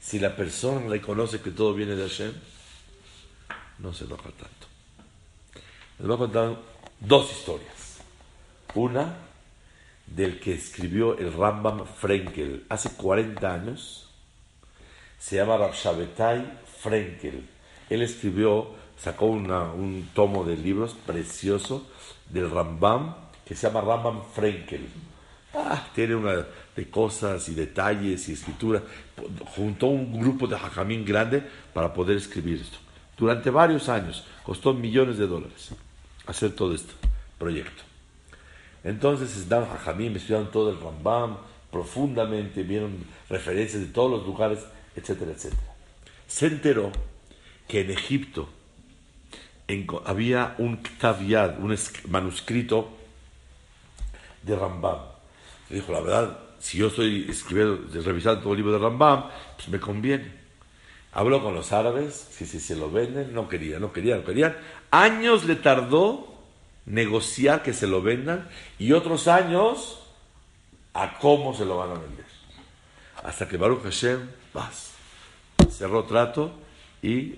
Si 0.00 0.18
la 0.18 0.34
persona 0.34 0.88
reconoce 0.88 1.40
que 1.40 1.52
todo 1.52 1.72
viene 1.72 1.94
de 1.94 2.02
Hashem, 2.02 2.32
no 3.78 3.94
se 3.94 4.02
enoja 4.02 4.30
tanto. 4.30 4.66
Les 6.00 6.08
voy 6.08 6.16
a 6.16 6.18
contar 6.18 6.56
dos 6.98 7.30
historias. 7.30 7.98
Una 8.74 9.18
del 10.04 10.40
que 10.40 10.54
escribió 10.54 11.16
el 11.16 11.32
Rambam 11.32 11.86
Frenkel 11.86 12.66
hace 12.68 12.90
40 12.96 13.54
años. 13.54 14.08
Se 15.20 15.36
llama 15.36 15.56
Rabshabetai 15.56 16.62
Frenkel. 16.82 17.46
Él 17.88 18.02
escribió, 18.02 18.70
sacó 18.98 19.26
un 19.26 20.08
tomo 20.14 20.44
de 20.44 20.56
libros 20.56 20.96
precioso 21.06 21.86
del 22.30 22.50
Rambam 22.50 23.14
que 23.46 23.54
se 23.54 23.66
llama 23.66 23.80
Rambam 23.80 24.22
Frenkel. 24.34 24.86
Ah, 25.54 25.86
tiene 25.94 26.14
una 26.14 26.46
de 26.74 26.90
cosas 26.90 27.48
y 27.48 27.54
detalles 27.54 28.28
y 28.28 28.32
escritura. 28.32 28.82
Juntó 29.54 29.88
un 29.88 30.18
grupo 30.18 30.46
de 30.46 30.56
hajamín 30.56 31.04
grande 31.04 31.42
para 31.74 31.92
poder 31.92 32.16
escribir 32.16 32.60
esto. 32.62 32.78
Durante 33.16 33.50
varios 33.50 33.88
años, 33.88 34.24
costó 34.42 34.72
millones 34.72 35.18
de 35.18 35.26
dólares 35.26 35.70
hacer 36.26 36.54
todo 36.54 36.74
este 36.74 36.92
proyecto. 37.38 37.82
Entonces, 38.84 39.48
Dan 39.48 39.66
Jajamim 39.66 40.16
estudiaron 40.16 40.50
todo 40.50 40.70
el 40.70 40.80
Rambam 40.80 41.36
profundamente, 41.70 42.62
vieron 42.62 43.04
referencias 43.28 43.82
de 43.82 43.88
todos 43.88 44.10
los 44.10 44.26
lugares, 44.26 44.60
etcétera, 44.96 45.32
etcétera. 45.32 45.71
Se 46.32 46.46
enteró 46.46 46.90
que 47.68 47.82
en 47.82 47.90
Egipto 47.90 48.48
había 50.06 50.54
un 50.56 50.78
Ktav 50.78 51.22
Yad, 51.26 51.58
un 51.58 51.76
manuscrito 52.08 52.90
de 54.42 54.56
Rambam. 54.56 54.98
Le 55.68 55.76
dijo, 55.76 55.92
la 55.92 56.00
verdad, 56.00 56.38
si 56.58 56.78
yo 56.78 56.86
estoy 56.86 57.26
escribiendo, 57.28 57.86
revisando 58.00 58.40
todo 58.40 58.54
el 58.54 58.60
libro 58.60 58.72
de 58.72 58.78
Rambam, 58.78 59.28
pues 59.56 59.68
me 59.68 59.78
conviene. 59.78 60.32
Habló 61.12 61.42
con 61.42 61.54
los 61.54 61.70
árabes, 61.70 62.28
si, 62.30 62.46
si 62.46 62.60
se 62.60 62.76
lo 62.76 62.90
venden, 62.90 63.34
no 63.34 63.46
querían, 63.46 63.82
no 63.82 63.92
querían, 63.92 64.20
no 64.20 64.24
querían. 64.24 64.56
Años 64.90 65.44
le 65.44 65.56
tardó 65.56 66.34
negociar 66.86 67.62
que 67.62 67.74
se 67.74 67.86
lo 67.86 68.00
vendan 68.00 68.48
y 68.78 68.92
otros 68.92 69.28
años 69.28 70.00
a 70.94 71.18
cómo 71.18 71.54
se 71.54 71.66
lo 71.66 71.76
van 71.76 71.90
a 71.90 72.00
vender. 72.00 72.24
Hasta 73.22 73.46
que 73.46 73.58
Baruch 73.58 73.82
Hashem, 73.82 74.30
vas, 74.54 74.91
cerró 75.72 76.04
trato 76.04 76.52
y 77.02 77.36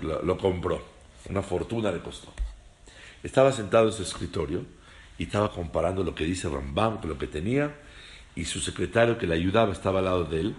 lo, 0.00 0.22
lo 0.22 0.38
compró. 0.38 0.82
Una 1.28 1.42
fortuna 1.42 1.90
le 1.90 2.00
costó. 2.00 2.32
Estaba 3.22 3.52
sentado 3.52 3.86
en 3.86 3.92
su 3.92 4.02
escritorio 4.02 4.64
y 5.18 5.24
estaba 5.24 5.50
comparando 5.50 6.04
lo 6.04 6.14
que 6.14 6.24
dice 6.24 6.48
Rambam 6.48 6.98
con 6.98 7.10
lo 7.10 7.18
que 7.18 7.26
tenía 7.26 7.74
y 8.34 8.44
su 8.44 8.60
secretario 8.60 9.18
que 9.18 9.26
le 9.26 9.34
ayudaba 9.34 9.72
estaba 9.72 9.98
al 9.98 10.04
lado 10.04 10.24
de 10.24 10.40
él 10.40 10.54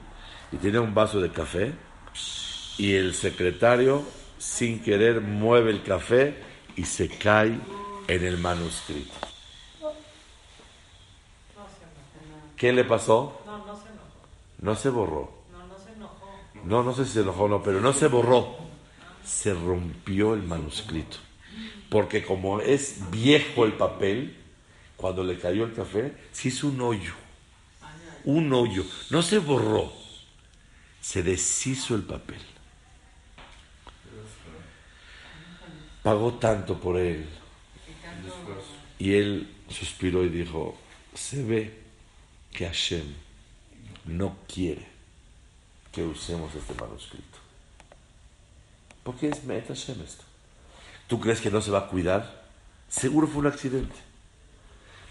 y 0.52 0.58
tenía 0.58 0.82
un 0.82 0.94
vaso 0.94 1.22
de 1.22 1.32
café 1.32 1.74
y 2.78 2.94
el 2.94 3.14
secretario 3.14 4.04
sin 4.38 4.82
querer 4.82 5.22
mueve 5.22 5.72
el 5.72 5.84
café 5.84 6.36
y 6.76 6.84
se 6.84 7.10
cae 7.10 7.58
en 8.08 8.24
el 8.24 8.38
manuscrito. 8.38 9.14
¿Qué 12.56 12.74
le 12.74 12.84
pasó? 12.84 13.42
No, 13.46 13.58
no 13.60 13.76
se 13.76 13.88
enojó. 13.90 14.10
No 14.60 14.76
se 14.76 14.90
borró. 14.90 15.32
No, 15.52 15.68
no 15.68 15.78
se 15.78 15.92
enojó. 15.94 16.28
No, 16.66 16.84
no 16.84 16.94
sé 16.94 17.06
si 17.06 17.14
se 17.14 17.22
enojó 17.22 17.44
o 17.44 17.48
no, 17.48 17.64
pero 17.64 17.82
no 17.82 17.94
se 17.94 18.08
borró. 18.08 18.58
Se 19.24 19.54
rompió 19.54 20.34
el 20.34 20.44
manuscrito. 20.44 21.18
Porque 21.90 22.24
como 22.24 22.60
es 22.60 23.10
viejo 23.12 23.66
el 23.66 23.74
papel, 23.74 24.36
cuando 24.96 25.24
le 25.24 25.40
cayó 25.40 25.66
el 25.66 25.74
café, 25.74 26.14
se 26.32 26.50
hizo 26.50 26.68
un 26.68 26.82
hoyo. 26.82 27.14
Un 28.26 28.52
hoyo. 28.52 28.86
No 29.10 29.22
se 29.22 29.40
borró. 29.40 29.92
Se 31.02 31.24
deshizo 31.24 31.96
el 31.96 32.04
papel. 32.04 32.42
Pagó 36.04 36.34
tanto 36.34 36.80
por 36.80 36.98
él. 36.98 37.26
Y 39.00 39.14
él 39.14 39.56
suspiró 39.70 40.24
y 40.24 40.30
dijo, 40.30 40.78
se 41.14 41.44
ve 41.44 41.82
que 42.52 42.66
Hashem 42.66 43.14
no 44.06 44.38
quiere 44.48 44.97
que 45.98 46.04
usemos 46.04 46.54
este 46.54 46.76
manuscrito. 46.76 47.40
Porque 49.04 49.30
es 49.30 49.44
Met 49.46 49.68
Hashem 49.68 50.00
esto. 50.04 50.24
¿Tú 51.08 51.20
crees 51.20 51.42
que 51.42 51.50
no 51.50 51.60
se 51.60 51.72
va 51.72 51.80
a 51.80 51.88
cuidar? 51.88 52.46
Seguro 52.88 53.26
fue 53.26 53.40
un 53.40 53.48
accidente. 53.48 53.96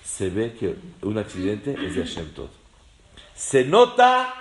Se 0.05 0.31
ve 0.31 0.55
que 0.55 0.77
un 1.03 1.19
accidente 1.19 1.73
es 1.73 1.97
de 1.97 2.05
Hashem 2.05 2.31
todo. 2.35 2.51
Se 3.35 3.65
nota 3.65 4.33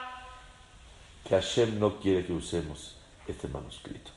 que 1.28 1.34
Hashem 1.34 1.80
no 1.80 2.00
quiere 2.00 2.24
que 2.28 2.34
usemos 2.34 2.96
este 3.28 3.48
manuscrito. 3.48 4.12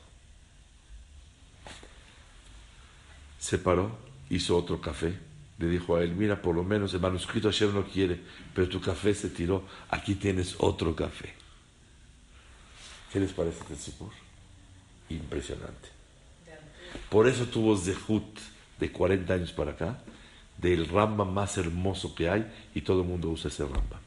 Se 3.38 3.56
paró, 3.56 3.90
hizo 4.28 4.54
otro 4.54 4.82
café, 4.82 5.18
le 5.56 5.66
dijo 5.66 5.96
a 5.96 6.02
él, 6.02 6.12
mira, 6.14 6.42
por 6.42 6.54
lo 6.54 6.62
menos 6.62 6.92
el 6.92 7.00
manuscrito 7.00 7.48
Hashem 7.48 7.72
no 7.72 7.84
quiere, 7.84 8.20
pero 8.54 8.68
tu 8.68 8.82
café 8.82 9.14
se 9.14 9.30
tiró, 9.30 9.62
aquí 9.88 10.14
tienes 10.14 10.56
otro 10.58 10.94
café. 10.94 11.37
¿Qué 13.12 13.20
les 13.20 13.32
parece 13.32 13.60
este 13.60 13.76
sipur? 13.76 14.10
Impresionante. 15.08 15.88
Por 17.10 17.26
eso 17.26 17.46
tuvo 17.46 17.76
Zehut 17.76 18.38
de 18.78 18.92
40 18.92 19.32
años 19.32 19.52
para 19.52 19.72
acá, 19.72 19.98
del 20.56 20.88
Rambam 20.88 21.32
más 21.32 21.56
hermoso 21.56 22.14
que 22.14 22.28
hay, 22.28 22.50
y 22.74 22.82
todo 22.82 23.02
el 23.02 23.08
mundo 23.08 23.30
usa 23.30 23.48
ese 23.48 23.64
Rambam. 23.64 24.00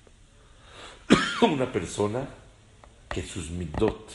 Una 1.54 1.72
persona 1.72 2.28
que 3.10 3.24
sus 3.24 3.50
midot 3.50 4.12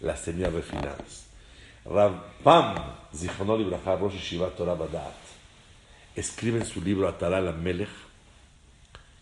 las 0.00 0.22
tenía 0.22 0.48
refinadas. 0.50 1.26
Rambam, 1.84 2.76
Zichonol 3.14 3.62
Ibrahá, 3.62 3.96
Rosh 3.96 4.14
Yeshiva 4.14 4.50
Torah 4.50 4.74
Badat, 4.74 5.14
escribe 6.14 6.58
en 6.58 6.66
su 6.66 6.80
libro 6.80 7.08
Ataral 7.08 7.48
Amelech, 7.48 7.88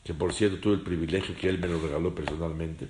que 0.05 0.13
por 0.13 0.33
cierto 0.35 0.59
tuve 0.59 0.75
el 0.75 0.83
privilegio 0.83 1.37
que 1.37 1.49
él 1.49 1.59
me 1.59 1.69
lo 1.69 1.81
regaló 1.81 2.15
personalmente, 2.15 2.89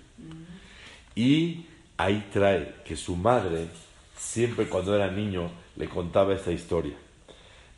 y 1.15 1.67
ahí 2.05 2.29
trae 2.33 2.77
que 2.85 2.97
su 2.97 3.17
madre, 3.17 3.69
siempre 4.17 4.69
cuando 4.69 4.95
era 4.95 5.11
niño, 5.11 5.51
le 5.77 5.89
contaba 5.89 6.35
esta 6.35 6.53
historia. 6.53 6.95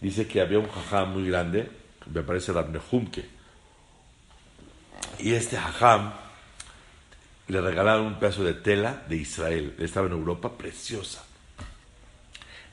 Dice 0.01 0.27
que 0.27 0.41
había 0.41 0.59
un 0.59 0.68
jajam 0.68 1.12
muy 1.12 1.29
grande, 1.29 1.70
me 2.12 2.23
parece 2.23 2.53
Rabnehumke, 2.53 3.25
y 5.18 5.33
este 5.33 5.57
jajam 5.57 6.12
le 7.49 7.61
regalaron 7.61 8.07
un 8.07 8.18
pedazo 8.18 8.45
de 8.45 8.55
tela 8.55 9.03
de 9.09 9.16
Israel, 9.16 9.75
estaba 9.79 10.07
en 10.07 10.12
Europa, 10.12 10.57
preciosa. 10.57 11.25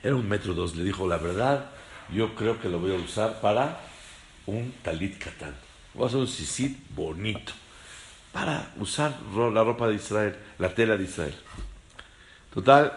Era 0.02 0.16
un 0.16 0.28
metro 0.28 0.54
dos, 0.54 0.74
le 0.76 0.84
dijo, 0.84 1.06
la 1.06 1.18
verdad, 1.18 1.70
yo 2.12 2.34
creo 2.34 2.60
que 2.60 2.68
lo 2.68 2.78
voy 2.78 2.92
a 2.92 2.98
usar 2.98 3.40
para 3.40 3.80
un 4.46 4.72
talit 4.82 5.18
katán. 5.18 5.54
Voy 5.94 6.04
a 6.04 6.06
hacer 6.06 6.20
un 6.20 6.28
sisit 6.28 6.78
bonito 6.94 7.52
para 8.32 8.72
usar 8.78 9.18
la 9.34 9.64
ropa 9.64 9.88
de 9.88 9.94
Israel, 9.94 10.36
la 10.58 10.74
tela 10.74 10.96
de 10.96 11.04
Israel. 11.04 11.34
Total, 12.54 12.92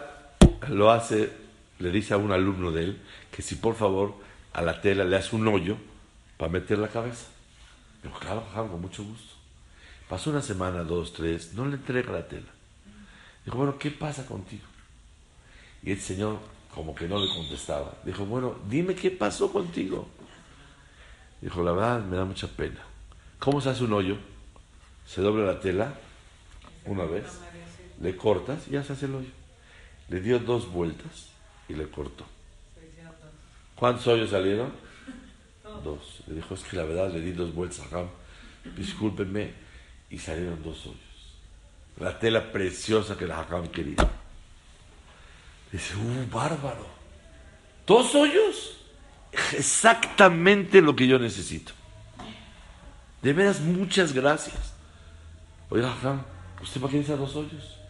lo 0.68 0.90
hace, 0.90 1.32
le 1.78 1.90
dice 1.90 2.14
a 2.14 2.16
un 2.16 2.32
alumno 2.32 2.70
de 2.70 2.84
él 2.84 3.02
que 3.30 3.42
si 3.42 3.56
por 3.56 3.74
favor 3.74 4.14
a 4.52 4.62
la 4.62 4.80
tela 4.80 5.04
le 5.04 5.16
hace 5.16 5.34
un 5.34 5.46
hoyo 5.48 5.76
para 6.36 6.50
meter 6.50 6.78
la 6.78 6.88
cabeza. 6.88 7.26
Dijo, 8.02 8.18
claro, 8.18 8.44
claro, 8.52 8.70
con 8.70 8.80
mucho 8.80 9.02
gusto. 9.02 9.34
Pasó 10.08 10.30
una 10.30 10.42
semana, 10.42 10.84
dos, 10.84 11.12
tres, 11.12 11.54
no 11.54 11.66
le 11.66 11.76
entrega 11.76 12.12
la 12.12 12.28
tela. 12.28 12.48
Dijo, 13.44 13.56
bueno, 13.56 13.78
¿qué 13.78 13.90
pasa 13.90 14.26
contigo? 14.26 14.64
Y 15.82 15.92
el 15.92 16.00
señor 16.00 16.38
como 16.74 16.94
que 16.94 17.06
no 17.06 17.18
le 17.18 17.28
contestaba. 17.28 17.94
Dijo, 18.04 18.24
bueno, 18.26 18.56
dime 18.68 18.94
qué 18.94 19.10
pasó 19.10 19.52
contigo. 19.52 20.08
Dijo, 21.40 21.62
la 21.62 21.72
verdad 21.72 22.04
me 22.04 22.16
da 22.16 22.24
mucha 22.24 22.48
pena. 22.48 22.80
¿Cómo 23.38 23.60
se 23.60 23.70
hace 23.70 23.84
un 23.84 23.92
hoyo? 23.92 24.16
Se 25.06 25.20
dobla 25.20 25.44
la 25.44 25.60
tela 25.60 25.94
una 26.86 27.04
vez, 27.04 27.24
le 28.00 28.16
cortas 28.16 28.66
y 28.68 28.72
ya 28.72 28.80
hace 28.80 29.06
el 29.06 29.14
hoyo. 29.14 29.30
Le 30.08 30.20
dio 30.20 30.38
dos 30.38 30.70
vueltas 30.70 31.28
y 31.68 31.74
le 31.74 31.88
cortó. 31.88 32.24
¿Cuántos 33.74 34.06
hoyos 34.06 34.30
salieron? 34.30 34.72
Dos. 35.82 36.22
Le 36.26 36.36
dijo, 36.36 36.54
es 36.54 36.62
que 36.62 36.76
la 36.76 36.84
verdad 36.84 37.10
le 37.12 37.20
di 37.20 37.32
dos 37.32 37.54
vueltas 37.54 37.80
a 37.92 37.98
Ham. 37.98 38.08
Discúlpenme. 38.76 39.52
Y 40.10 40.18
salieron 40.18 40.62
dos 40.62 40.86
hoyos. 40.86 40.98
La 41.98 42.18
tela 42.18 42.52
preciosa 42.52 43.16
que 43.16 43.26
la 43.26 43.40
Hakam 43.40 43.68
quería. 43.68 43.96
Dice, 45.72 45.96
¡uh, 45.96 46.30
bárbaro! 46.30 46.86
¿Dos 47.86 48.14
hoyos? 48.14 48.76
Exactamente 49.52 50.80
lo 50.80 50.94
que 50.94 51.06
yo 51.06 51.18
necesito. 51.18 51.72
De 53.22 53.32
veras, 53.32 53.60
muchas 53.60 54.12
gracias. 54.12 54.73
Oiga, 55.74 55.92
Hakam, 55.92 56.22
¿usted 56.62 56.80
para 56.80 56.92
qué 56.92 56.98
necesita 56.98 57.20
dos 57.20 57.34
hoyos? 57.34 57.80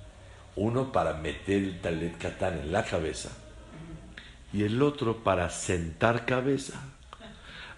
Uno 0.56 0.90
para 0.90 1.12
meter 1.12 1.62
el 1.62 1.80
talet 1.82 2.16
katán 2.16 2.58
en 2.58 2.72
la 2.72 2.82
cabeza 2.82 3.28
y 4.54 4.62
el 4.62 4.80
otro 4.80 5.18
para 5.18 5.50
sentar 5.50 6.24
cabeza. 6.24 6.80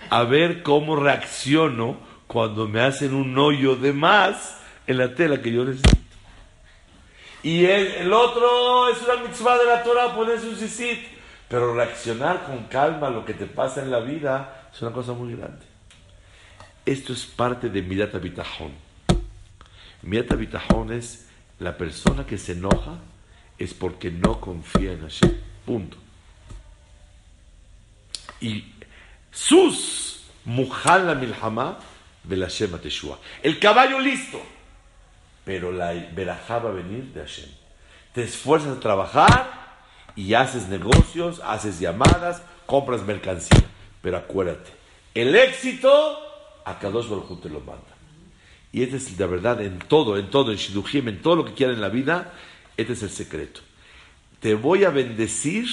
A 0.08 0.22
ver 0.22 0.62
cómo 0.62 0.94
reacciono 0.94 1.96
cuando 2.28 2.68
me 2.68 2.82
hacen 2.82 3.14
un 3.14 3.36
hoyo 3.36 3.74
de 3.74 3.92
más 3.92 4.60
en 4.86 4.98
la 4.98 5.12
tela 5.12 5.42
que 5.42 5.50
yo 5.50 5.64
necesito. 5.64 5.98
Y 7.42 7.64
el, 7.64 7.86
el 7.88 8.12
otro 8.12 8.88
es 8.88 9.02
una 9.02 9.24
mitzvah 9.24 9.58
de 9.58 9.66
la 9.66 9.82
Torah, 9.82 10.14
ponerse 10.14 10.48
un 10.48 10.56
sisit. 10.56 11.00
Pero 11.48 11.74
reaccionar 11.74 12.44
con 12.44 12.68
calma 12.68 13.08
a 13.08 13.10
lo 13.10 13.24
que 13.24 13.34
te 13.34 13.46
pasa 13.46 13.82
en 13.82 13.90
la 13.90 13.98
vida 13.98 14.68
es 14.72 14.80
una 14.82 14.92
cosa 14.92 15.14
muy 15.14 15.34
grande. 15.34 15.66
Esto 16.84 17.12
es 17.12 17.26
parte 17.26 17.68
de 17.68 17.82
Mirat 17.82 18.14
Bitajón. 18.22 18.85
Mirat 20.02 20.36
Bitajón 20.36 20.92
es 20.92 21.26
la 21.58 21.76
persona 21.76 22.26
que 22.26 22.38
se 22.38 22.52
enoja 22.52 22.98
es 23.58 23.74
porque 23.74 24.10
no 24.10 24.40
confía 24.40 24.92
en 24.92 25.00
Hashem. 25.02 25.36
Punto. 25.64 25.96
Y 28.40 28.72
sus 29.30 30.22
Mujal 30.44 31.06
la 31.06 31.14
Milhama 31.14 31.78
Belashem 32.24 32.78
Teshua. 32.78 33.18
El 33.42 33.58
caballo 33.58 33.98
listo. 33.98 34.40
Pero 35.44 35.72
la 35.72 35.92
verajá 36.12 36.58
va 36.58 36.70
a 36.70 36.72
venir 36.72 37.12
de 37.12 37.20
Hashem. 37.20 37.48
Te 38.12 38.22
esfuerzas 38.24 38.76
a 38.76 38.80
trabajar 38.80 39.66
y 40.14 40.34
haces 40.34 40.68
negocios, 40.68 41.40
haces 41.44 41.78
llamadas, 41.80 42.42
compras 42.64 43.02
mercancía. 43.02 43.64
Pero 44.02 44.16
acuérdate, 44.16 44.70
el 45.14 45.34
éxito 45.34 46.18
a 46.64 46.78
Kadosh 46.78 47.08
Baruj 47.08 47.40
te 47.40 47.48
lo 47.48 47.60
manda. 47.60 47.95
Y 48.76 48.82
este 48.82 48.98
es 48.98 49.18
la 49.18 49.24
verdad 49.26 49.62
en 49.62 49.78
todo, 49.78 50.18
en 50.18 50.28
todo, 50.28 50.52
en 50.52 50.58
Shidujim, 50.58 51.08
en 51.08 51.22
todo 51.22 51.34
lo 51.36 51.46
que 51.46 51.54
quieran 51.54 51.76
en 51.76 51.80
la 51.80 51.88
vida, 51.88 52.34
este 52.76 52.92
es 52.92 53.02
el 53.02 53.08
secreto. 53.08 53.62
Te 54.38 54.54
voy 54.54 54.84
a 54.84 54.90
bendecir 54.90 55.64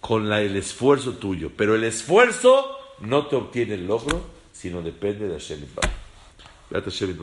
con 0.00 0.28
la- 0.28 0.40
el 0.42 0.56
esfuerzo 0.56 1.12
tuyo, 1.12 1.52
pero 1.56 1.76
el 1.76 1.84
esfuerzo 1.84 2.76
no 2.98 3.26
te 3.28 3.36
obtiene 3.36 3.74
el 3.74 3.86
logro, 3.86 4.20
sino 4.52 4.82
depende 4.82 5.28
de 5.28 5.34
Hashem. 5.34 5.60
Gracias 6.68 6.98
Hashem 6.98 7.16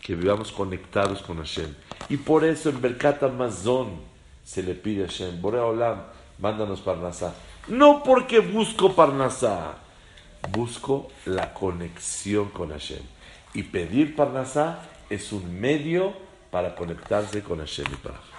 que 0.00 0.14
vivamos 0.14 0.52
conectados 0.52 1.20
con 1.20 1.36
Hashem. 1.36 1.74
Y 2.08 2.16
por 2.16 2.46
eso 2.46 2.70
en 2.70 2.80
Berkat 2.80 3.22
Amazon 3.24 4.00
se 4.42 4.62
le 4.62 4.72
pide 4.72 5.04
a 5.04 5.06
Hashem, 5.06 5.42
Borea 5.42 5.66
Olam, 5.66 6.02
mándanos 6.38 6.80
Parnasá. 6.80 7.34
No 7.68 8.02
porque 8.02 8.38
busco 8.38 8.94
Parnasá, 8.94 9.74
busco 10.50 11.10
la 11.26 11.52
conexión 11.52 12.48
con 12.48 12.70
Hashem. 12.70 13.02
Y 13.54 13.62
pedir 13.62 14.16
Parnasá 14.16 14.80
es 15.08 15.32
un 15.32 15.60
medio 15.60 16.12
para 16.50 16.74
conectarse 16.74 17.42
con 17.42 17.60
Hashem 17.60 17.86
Yitbaraj. 17.86 18.33